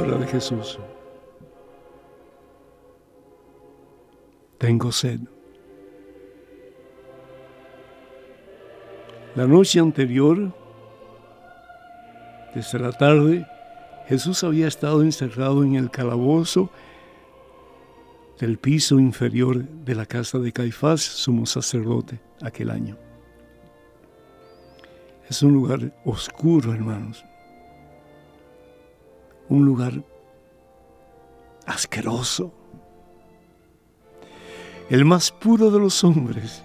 [0.03, 0.77] De Jesús.
[4.57, 5.19] Tengo sed.
[9.35, 10.53] La noche anterior,
[12.53, 13.47] desde la tarde,
[14.07, 16.69] Jesús había estado encerrado en el calabozo
[18.39, 22.97] del piso inferior de la casa de Caifás, sumo sacerdote, aquel año.
[25.29, 27.25] Es un lugar oscuro, hermanos
[29.49, 30.03] un lugar
[31.65, 32.51] asqueroso,
[34.89, 36.63] el más puro de los hombres,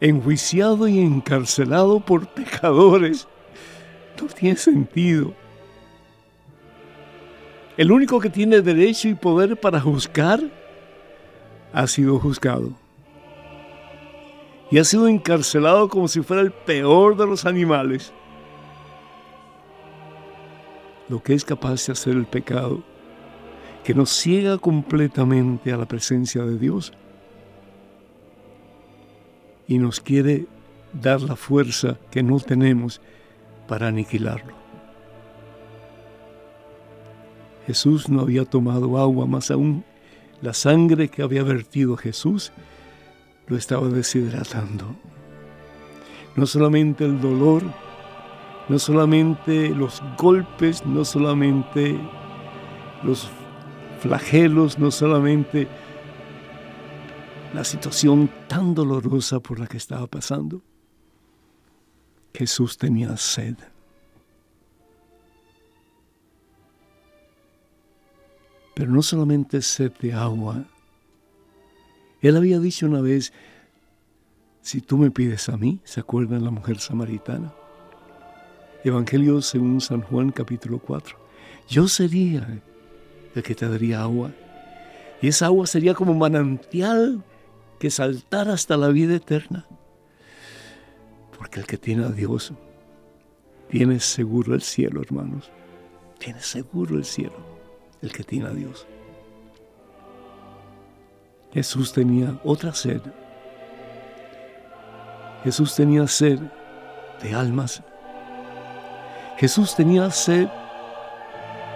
[0.00, 3.26] enjuiciado y encarcelado por pecadores.
[4.20, 5.34] No tiene sentido.
[7.76, 10.40] El único que tiene derecho y poder para juzgar
[11.72, 12.70] ha sido juzgado.
[14.70, 18.12] Y ha sido encarcelado como si fuera el peor de los animales
[21.08, 22.82] lo que es capaz de hacer el pecado,
[23.84, 26.92] que nos ciega completamente a la presencia de Dios
[29.68, 30.46] y nos quiere
[30.92, 33.00] dar la fuerza que no tenemos
[33.68, 34.54] para aniquilarlo.
[37.66, 39.84] Jesús no había tomado agua, más aún
[40.40, 42.52] la sangre que había vertido Jesús
[43.48, 44.96] lo estaba deshidratando.
[46.36, 47.62] No solamente el dolor,
[48.68, 51.98] no solamente los golpes, no solamente
[53.02, 53.28] los
[54.00, 55.68] flagelos, no solamente
[57.54, 60.62] la situación tan dolorosa por la que estaba pasando.
[62.34, 63.56] Jesús tenía sed.
[68.74, 70.64] Pero no solamente sed de agua.
[72.20, 73.32] Él había dicho una vez,
[74.60, 77.54] si tú me pides a mí, ¿se acuerdan la mujer samaritana?
[78.86, 81.16] Evangelio según San Juan capítulo 4.
[81.68, 82.62] Yo sería
[83.34, 84.30] el que te daría agua.
[85.20, 87.24] Y esa agua sería como manantial
[87.80, 89.66] que saltara hasta la vida eterna.
[91.36, 92.52] Porque el que tiene a Dios
[93.68, 95.50] tiene seguro el cielo, hermanos.
[96.20, 97.38] Tiene seguro el cielo,
[98.02, 98.86] el que tiene a Dios.
[101.52, 103.00] Jesús tenía otra sed.
[105.42, 106.38] Jesús tenía sed
[107.20, 107.82] de almas
[109.36, 110.48] Jesús tenía sed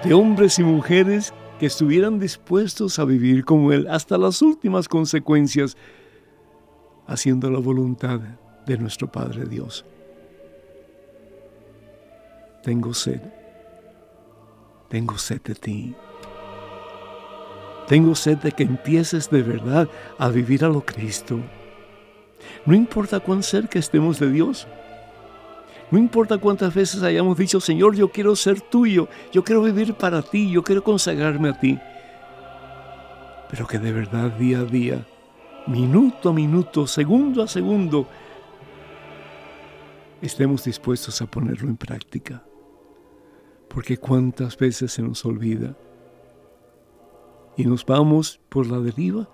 [0.02, 5.76] de hombres y mujeres que estuvieran dispuestos a vivir como Él hasta las últimas consecuencias,
[7.06, 8.20] haciendo la voluntad
[8.64, 9.84] de nuestro Padre Dios.
[12.62, 13.20] Tengo sed,
[14.88, 15.94] tengo sed de ti.
[17.88, 21.40] Tengo sed de que empieces de verdad a vivir a lo Cristo.
[22.64, 24.66] No importa cuán cerca estemos de Dios,
[25.90, 30.22] no importa cuántas veces hayamos dicho, Señor, yo quiero ser tuyo, yo quiero vivir para
[30.22, 31.78] ti, yo quiero consagrarme a ti.
[33.50, 35.04] Pero que de verdad día a día,
[35.66, 38.06] minuto a minuto, segundo a segundo,
[40.22, 42.44] estemos dispuestos a ponerlo en práctica.
[43.68, 45.76] Porque cuántas veces se nos olvida
[47.56, 49.28] y nos vamos por la deriva,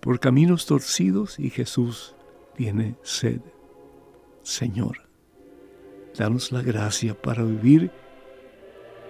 [0.00, 2.16] por caminos torcidos y Jesús
[2.56, 3.40] tiene sed.
[4.42, 5.11] Señor,
[6.16, 7.90] Danos la gracia para vivir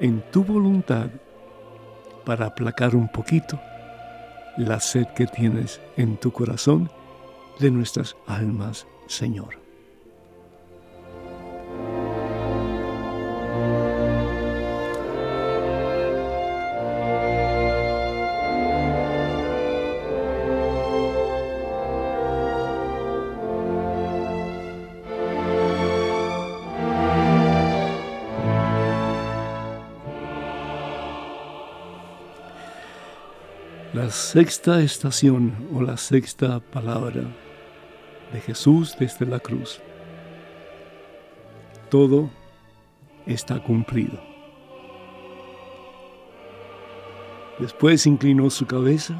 [0.00, 1.10] en tu voluntad,
[2.24, 3.60] para aplacar un poquito
[4.56, 6.90] la sed que tienes en tu corazón
[7.58, 9.61] de nuestras almas, Señor.
[34.12, 37.22] Sexta estación o la sexta palabra
[38.32, 39.80] de Jesús desde la cruz.
[41.88, 42.30] todo
[43.26, 44.18] está cumplido.
[47.58, 49.14] Después inclinó su cabeza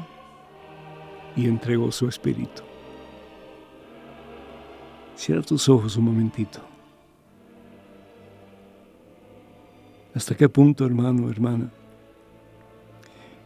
[1.35, 2.63] y entregó su espíritu.
[5.15, 6.59] Cierra tus ojos un momentito.
[10.15, 11.71] ¿Hasta qué punto, hermano, hermana?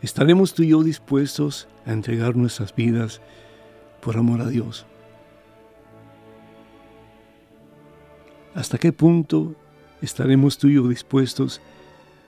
[0.01, 3.19] ¿Estaremos tú y yo dispuestos a entregar nuestras vidas
[3.99, 4.85] por amor a Dios?
[8.53, 9.55] ¿Hasta qué punto
[10.01, 11.61] estaremos tú y yo dispuestos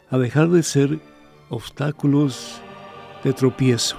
[0.09, 0.99] a dejar de ser
[1.49, 2.59] obstáculos
[3.23, 3.97] de tropiezo,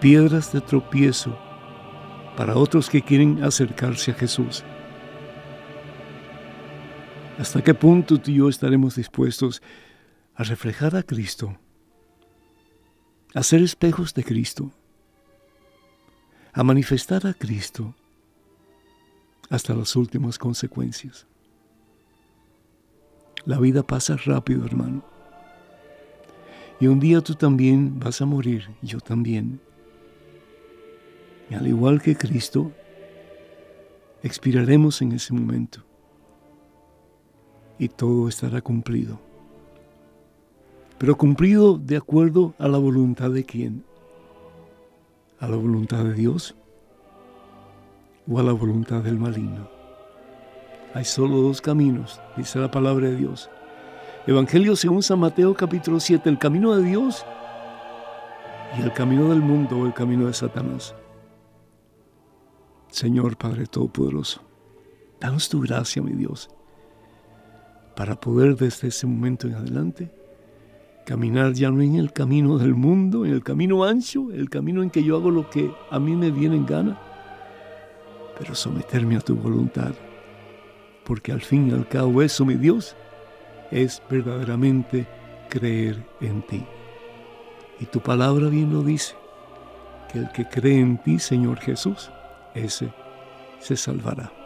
[0.00, 1.36] piedras de tropiezo
[2.36, 4.62] para otros que quieren acercarse a Jesús?
[7.38, 9.60] ¿Hasta qué punto tú y yo estaremos dispuestos
[10.36, 11.56] a reflejar a Cristo,
[13.34, 14.70] a ser espejos de Cristo,
[16.52, 17.94] a manifestar a Cristo
[19.50, 21.26] hasta las últimas consecuencias?
[23.44, 25.02] La vida pasa rápido, hermano.
[26.80, 29.60] Y un día tú también vas a morir, yo también.
[31.50, 32.72] Y al igual que Cristo,
[34.22, 35.84] expiraremos en ese momento
[37.78, 39.27] y todo estará cumplido.
[40.98, 43.84] Pero cumplido de acuerdo a la voluntad de quién?
[45.38, 46.56] ¿A la voluntad de Dios
[48.28, 49.68] o a la voluntad del maligno?
[50.94, 53.48] Hay solo dos caminos, dice la palabra de Dios.
[54.26, 57.24] Evangelio según San Mateo capítulo 7, el camino de Dios
[58.76, 60.94] y el camino del mundo o el camino de Satanás.
[62.90, 64.40] Señor Padre Todopoderoso,
[65.20, 66.50] danos tu gracia, mi Dios
[67.98, 70.17] para poder desde ese momento en adelante
[71.08, 74.90] caminar ya no en el camino del mundo, en el camino ancho, el camino en
[74.90, 77.00] que yo hago lo que a mí me viene en gana,
[78.38, 79.94] pero someterme a tu voluntad,
[81.04, 82.94] porque al fin y al cabo eso, mi Dios,
[83.70, 85.06] es verdaderamente
[85.48, 86.62] creer en ti.
[87.80, 89.14] Y tu palabra bien lo dice,
[90.12, 92.10] que el que cree en ti, Señor Jesús,
[92.54, 92.92] ese
[93.60, 94.37] se salvará.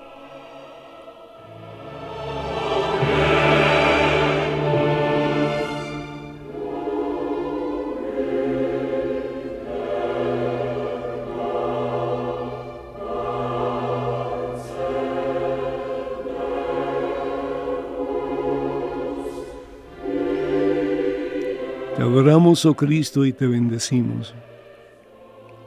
[22.76, 24.34] Cristo, y te bendecimos,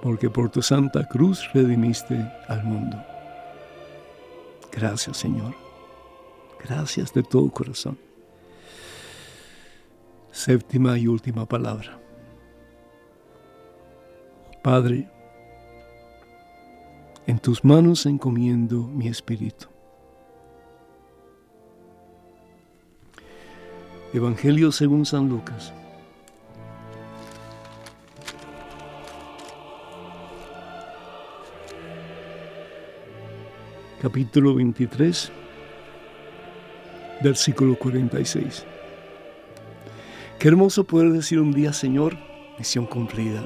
[0.01, 2.15] porque por tu santa cruz redimiste
[2.47, 3.03] al mundo.
[4.71, 5.55] Gracias, Señor.
[6.63, 7.97] Gracias de todo corazón.
[10.31, 11.99] Séptima y última palabra.
[14.61, 15.07] Padre,
[17.25, 19.67] en tus manos encomiendo mi espíritu.
[24.13, 25.73] Evangelio según San Lucas.
[34.05, 35.31] Capítulo 23,
[37.23, 38.63] versículo 46.
[40.37, 42.15] Qué hermoso poder decir un día, Señor,
[42.59, 43.43] misión cumplida.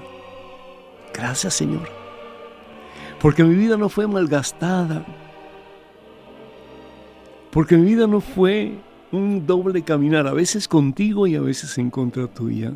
[1.14, 1.88] Gracias, Señor.
[3.22, 5.05] Porque mi vida no fue malgastada.
[7.51, 8.80] Porque mi vida no fue
[9.14, 12.74] un doble caminar, a veces contigo y a veces en contra tuya.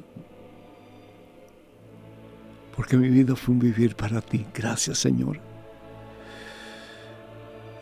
[2.77, 4.45] Porque mi vida fue un vivir para ti.
[4.53, 5.52] Gracias, Señor.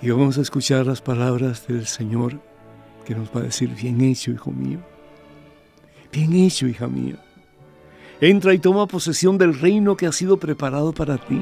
[0.01, 2.39] Y vamos a escuchar las palabras del Señor
[3.05, 4.79] que nos va a decir, bien hecho, hijo mío.
[6.11, 7.23] Bien hecho, hija mía.
[8.19, 11.39] Entra y toma posesión del reino que ha sido preparado para ti.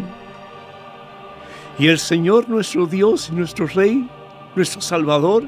[1.77, 4.09] Y el Señor nuestro Dios, nuestro Rey,
[4.57, 5.43] nuestro Salvador,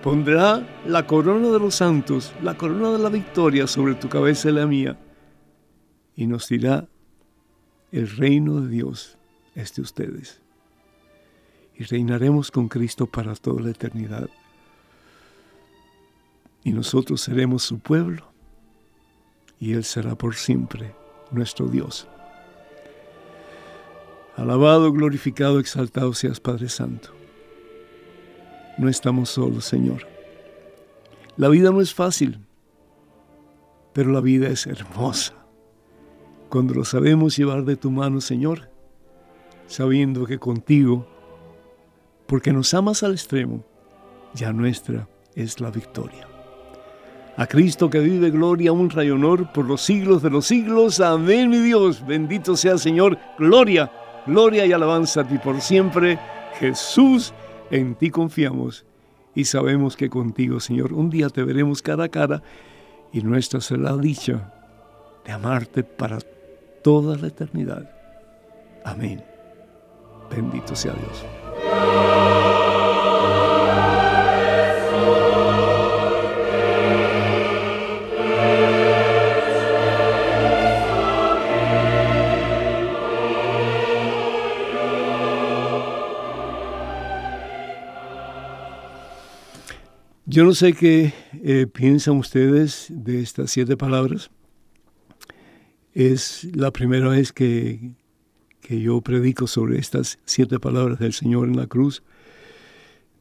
[0.00, 4.52] pondrá la corona de los santos, la corona de la victoria sobre tu cabeza y
[4.52, 4.96] la mía,
[6.14, 6.86] y nos dirá,
[7.90, 9.18] el reino de Dios
[9.56, 10.45] es de ustedes
[11.78, 14.28] y reinaremos con Cristo para toda la eternidad.
[16.64, 18.24] Y nosotros seremos su pueblo
[19.60, 20.94] y Él será por siempre
[21.30, 22.08] nuestro Dios.
[24.36, 27.10] Alabado, glorificado, exaltado seas Padre Santo.
[28.78, 30.06] No estamos solos, Señor.
[31.36, 32.40] La vida no es fácil,
[33.92, 35.34] pero la vida es hermosa.
[36.50, 38.70] Cuando lo sabemos llevar de tu mano, Señor,
[39.66, 41.06] sabiendo que contigo
[42.26, 43.64] porque nos amas al extremo,
[44.34, 46.26] ya nuestra es la victoria.
[47.36, 51.00] A Cristo que vive gloria, honra y honor por los siglos de los siglos.
[51.00, 52.04] Amén, mi Dios.
[52.06, 53.18] Bendito sea Señor.
[53.38, 53.92] Gloria,
[54.26, 56.18] gloria y alabanza a ti por siempre.
[56.58, 57.34] Jesús,
[57.70, 58.86] en ti confiamos
[59.34, 62.42] y sabemos que contigo, Señor, un día te veremos cara a cara
[63.12, 64.54] y nuestra será dicha
[65.26, 66.18] de amarte para
[66.82, 67.90] toda la eternidad.
[68.82, 69.22] Amén.
[70.30, 72.15] Bendito sea Dios.
[90.36, 94.30] Yo no sé qué eh, piensan ustedes de estas siete palabras.
[95.94, 97.92] Es la primera vez que,
[98.60, 102.02] que yo predico sobre estas siete palabras del Señor en la cruz,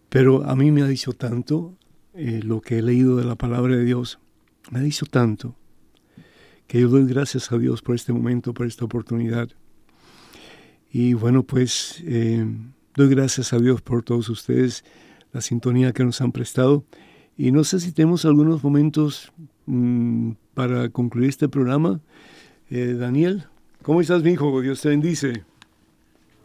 [0.10, 1.78] pero a mí me ha dicho tanto
[2.16, 4.20] eh, lo que he leído de la palabra de Dios,
[4.70, 5.56] me ha dicho tanto
[6.68, 9.48] que yo doy gracias a Dios por este momento, por esta oportunidad.
[10.92, 12.46] Y bueno, pues eh,
[12.94, 14.84] doy gracias a Dios por todos ustedes
[15.36, 16.86] la sintonía que nos han prestado.
[17.38, 19.34] Y no sé si tenemos algunos momentos
[19.66, 22.00] mmm, para concluir este programa.
[22.70, 23.44] Eh, Daniel,
[23.82, 24.62] ¿cómo estás, mi hijo?
[24.62, 25.44] Dios te bendice.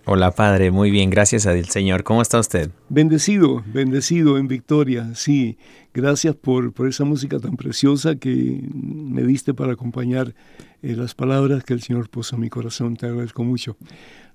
[0.07, 0.73] Hola, Padre.
[0.73, 2.03] Muy bien, gracias al Señor.
[2.03, 2.73] ¿Cómo está usted?
[2.89, 5.57] Bendecido, bendecido en victoria, sí.
[5.95, 10.35] Gracias por, por esa música tan preciosa que me diste para acompañar
[10.83, 12.97] eh, las palabras que el Señor puso en mi corazón.
[12.97, 13.77] Te agradezco mucho.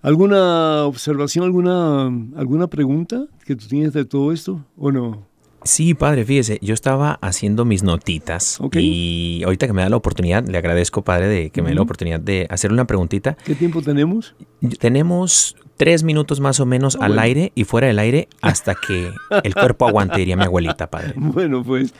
[0.01, 5.25] ¿Alguna observación, alguna, alguna pregunta que tú tienes de todo esto o no?
[5.65, 8.85] Sí, padre, fíjese, yo estaba haciendo mis notitas okay.
[8.85, 11.81] y ahorita que me da la oportunidad, le agradezco, padre, de que me dé la
[11.81, 13.35] oportunidad de hacer una preguntita.
[13.43, 14.35] ¿Qué tiempo tenemos?
[14.79, 17.21] Tenemos tres minutos más o menos al bueno.
[17.21, 19.11] aire y fuera del aire hasta que
[19.43, 21.13] el cuerpo aguante, diría mi abuelita, padre.
[21.35, 21.93] Bueno, pues,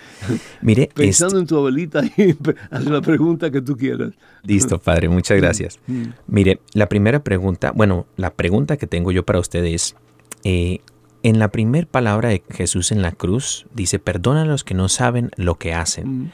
[0.62, 1.42] mire, pensando este...
[1.42, 2.02] en tu abuelita,
[2.72, 4.14] haz la pregunta que tú quieras.
[4.44, 5.80] Listo, padre, muchas gracias.
[6.28, 9.96] Mire, la primera pregunta, bueno, la pregunta que tengo yo para usted es,
[10.44, 10.80] eh,
[11.24, 14.88] en la primera palabra de Jesús en la cruz, dice, perdona a los que no
[14.90, 16.24] saben lo que hacen.
[16.24, 16.32] Mm.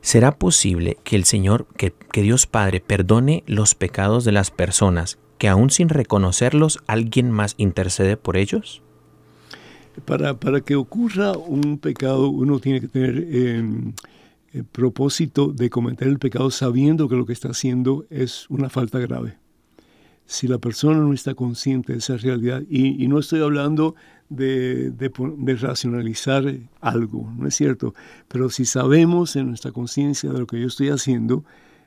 [0.00, 5.18] ¿Será posible que el Señor, que, que, Dios Padre, perdone los pecados de las personas
[5.40, 8.82] que aún sin reconocerlos alguien más intercede por ellos?
[10.04, 13.64] Para, para que ocurra un pecado uno tiene que tener eh,
[14.52, 18.98] el propósito de cometer el pecado sabiendo que lo que está haciendo es una falta
[18.98, 19.38] grave.
[20.26, 23.94] Si la persona no está consciente de esa realidad, y, no estoy hablando
[24.28, 27.94] de, de, racionalizar algo, ¿no es cierto?
[28.28, 31.44] Pero si sabemos en nuestra conciencia de lo que yo estoy haciendo,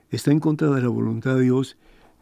[0.09, 1.77] está en contra de la voluntad de Dios,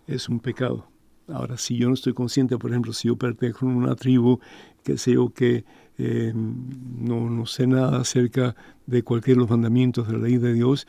[0.07, 0.90] es un pecado.
[1.33, 4.39] Ahora, si yo no estoy consciente, por ejemplo, si yo pertenezco a una tribu,
[4.83, 5.63] que sé yo que
[5.97, 8.55] eh, no, no sé nada acerca
[8.87, 10.87] de cualquiera de los mandamientos de la ley de Dios,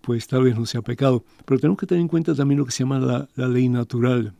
[0.00, 1.24] pues tal vez no sea pecado.
[1.44, 4.32] Pero tenemos que tener en cuenta también lo que se llama la, la ley natural.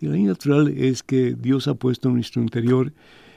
[0.00, 2.92] Y la ley natural es que Dios ha puesto en nuestro interior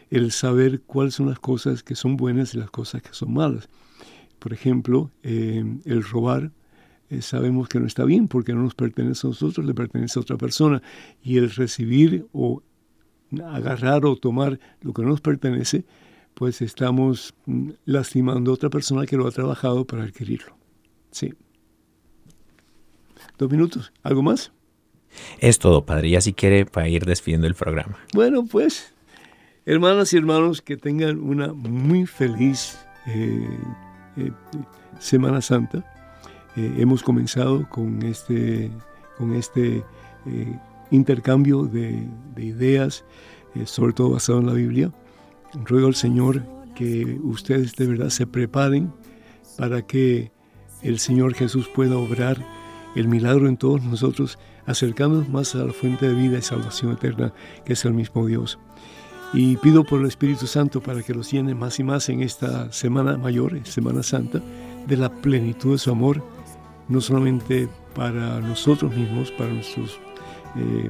[0.09, 3.69] el saber cuáles son las cosas que son buenas y las cosas que son malas.
[4.39, 6.51] Por ejemplo, eh, el robar,
[7.09, 10.21] eh, sabemos que no está bien porque no nos pertenece a nosotros, le pertenece a
[10.21, 10.81] otra persona.
[11.21, 12.61] Y el recibir o
[13.45, 15.85] agarrar o tomar lo que no nos pertenece,
[16.33, 20.55] pues estamos mm, lastimando a otra persona que lo ha trabajado para adquirirlo.
[21.11, 21.33] Sí.
[23.37, 23.91] Dos minutos.
[24.03, 24.51] ¿Algo más?
[25.39, 26.09] Es todo, padre.
[26.09, 27.97] Ya si quiere para ir despidiendo el programa.
[28.13, 28.93] Bueno, pues
[29.69, 33.47] Hermanas y hermanos, que tengan una muy feliz eh,
[34.17, 34.31] eh,
[34.97, 35.85] Semana Santa.
[36.59, 38.69] Eh, hemos comenzado con este,
[39.17, 39.81] con este
[40.25, 40.59] eh,
[40.91, 42.05] intercambio de,
[42.35, 43.05] de ideas,
[43.55, 44.91] eh, sobre todo basado en la Biblia.
[45.63, 46.43] Ruego al Señor
[46.75, 48.91] que ustedes de verdad se preparen
[49.57, 50.33] para que
[50.81, 52.45] el Señor Jesús pueda obrar
[52.93, 57.33] el milagro en todos nosotros, acercándonos más a la fuente de vida y salvación eterna,
[57.63, 58.59] que es el mismo Dios.
[59.33, 62.69] Y pido por el Espíritu Santo para que los llene más y más en esta
[62.73, 64.41] Semana Mayor, Semana Santa,
[64.87, 66.21] de la plenitud de su amor,
[66.89, 69.99] no solamente para nosotros mismos, para nuestros
[70.57, 70.89] eh,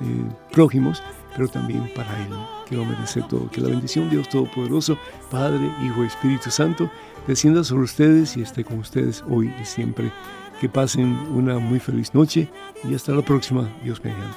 [0.00, 1.02] eh, prójimos,
[1.34, 2.28] pero también para Él,
[2.68, 3.48] que lo merece todo.
[3.50, 4.98] Que la bendición de Dios Todopoderoso,
[5.30, 6.90] Padre, Hijo Espíritu Santo,
[7.26, 10.12] descienda sobre ustedes y esté con ustedes hoy y siempre.
[10.60, 12.48] Que pasen una muy feliz noche
[12.82, 14.36] y hasta la próxima, Dios mediante.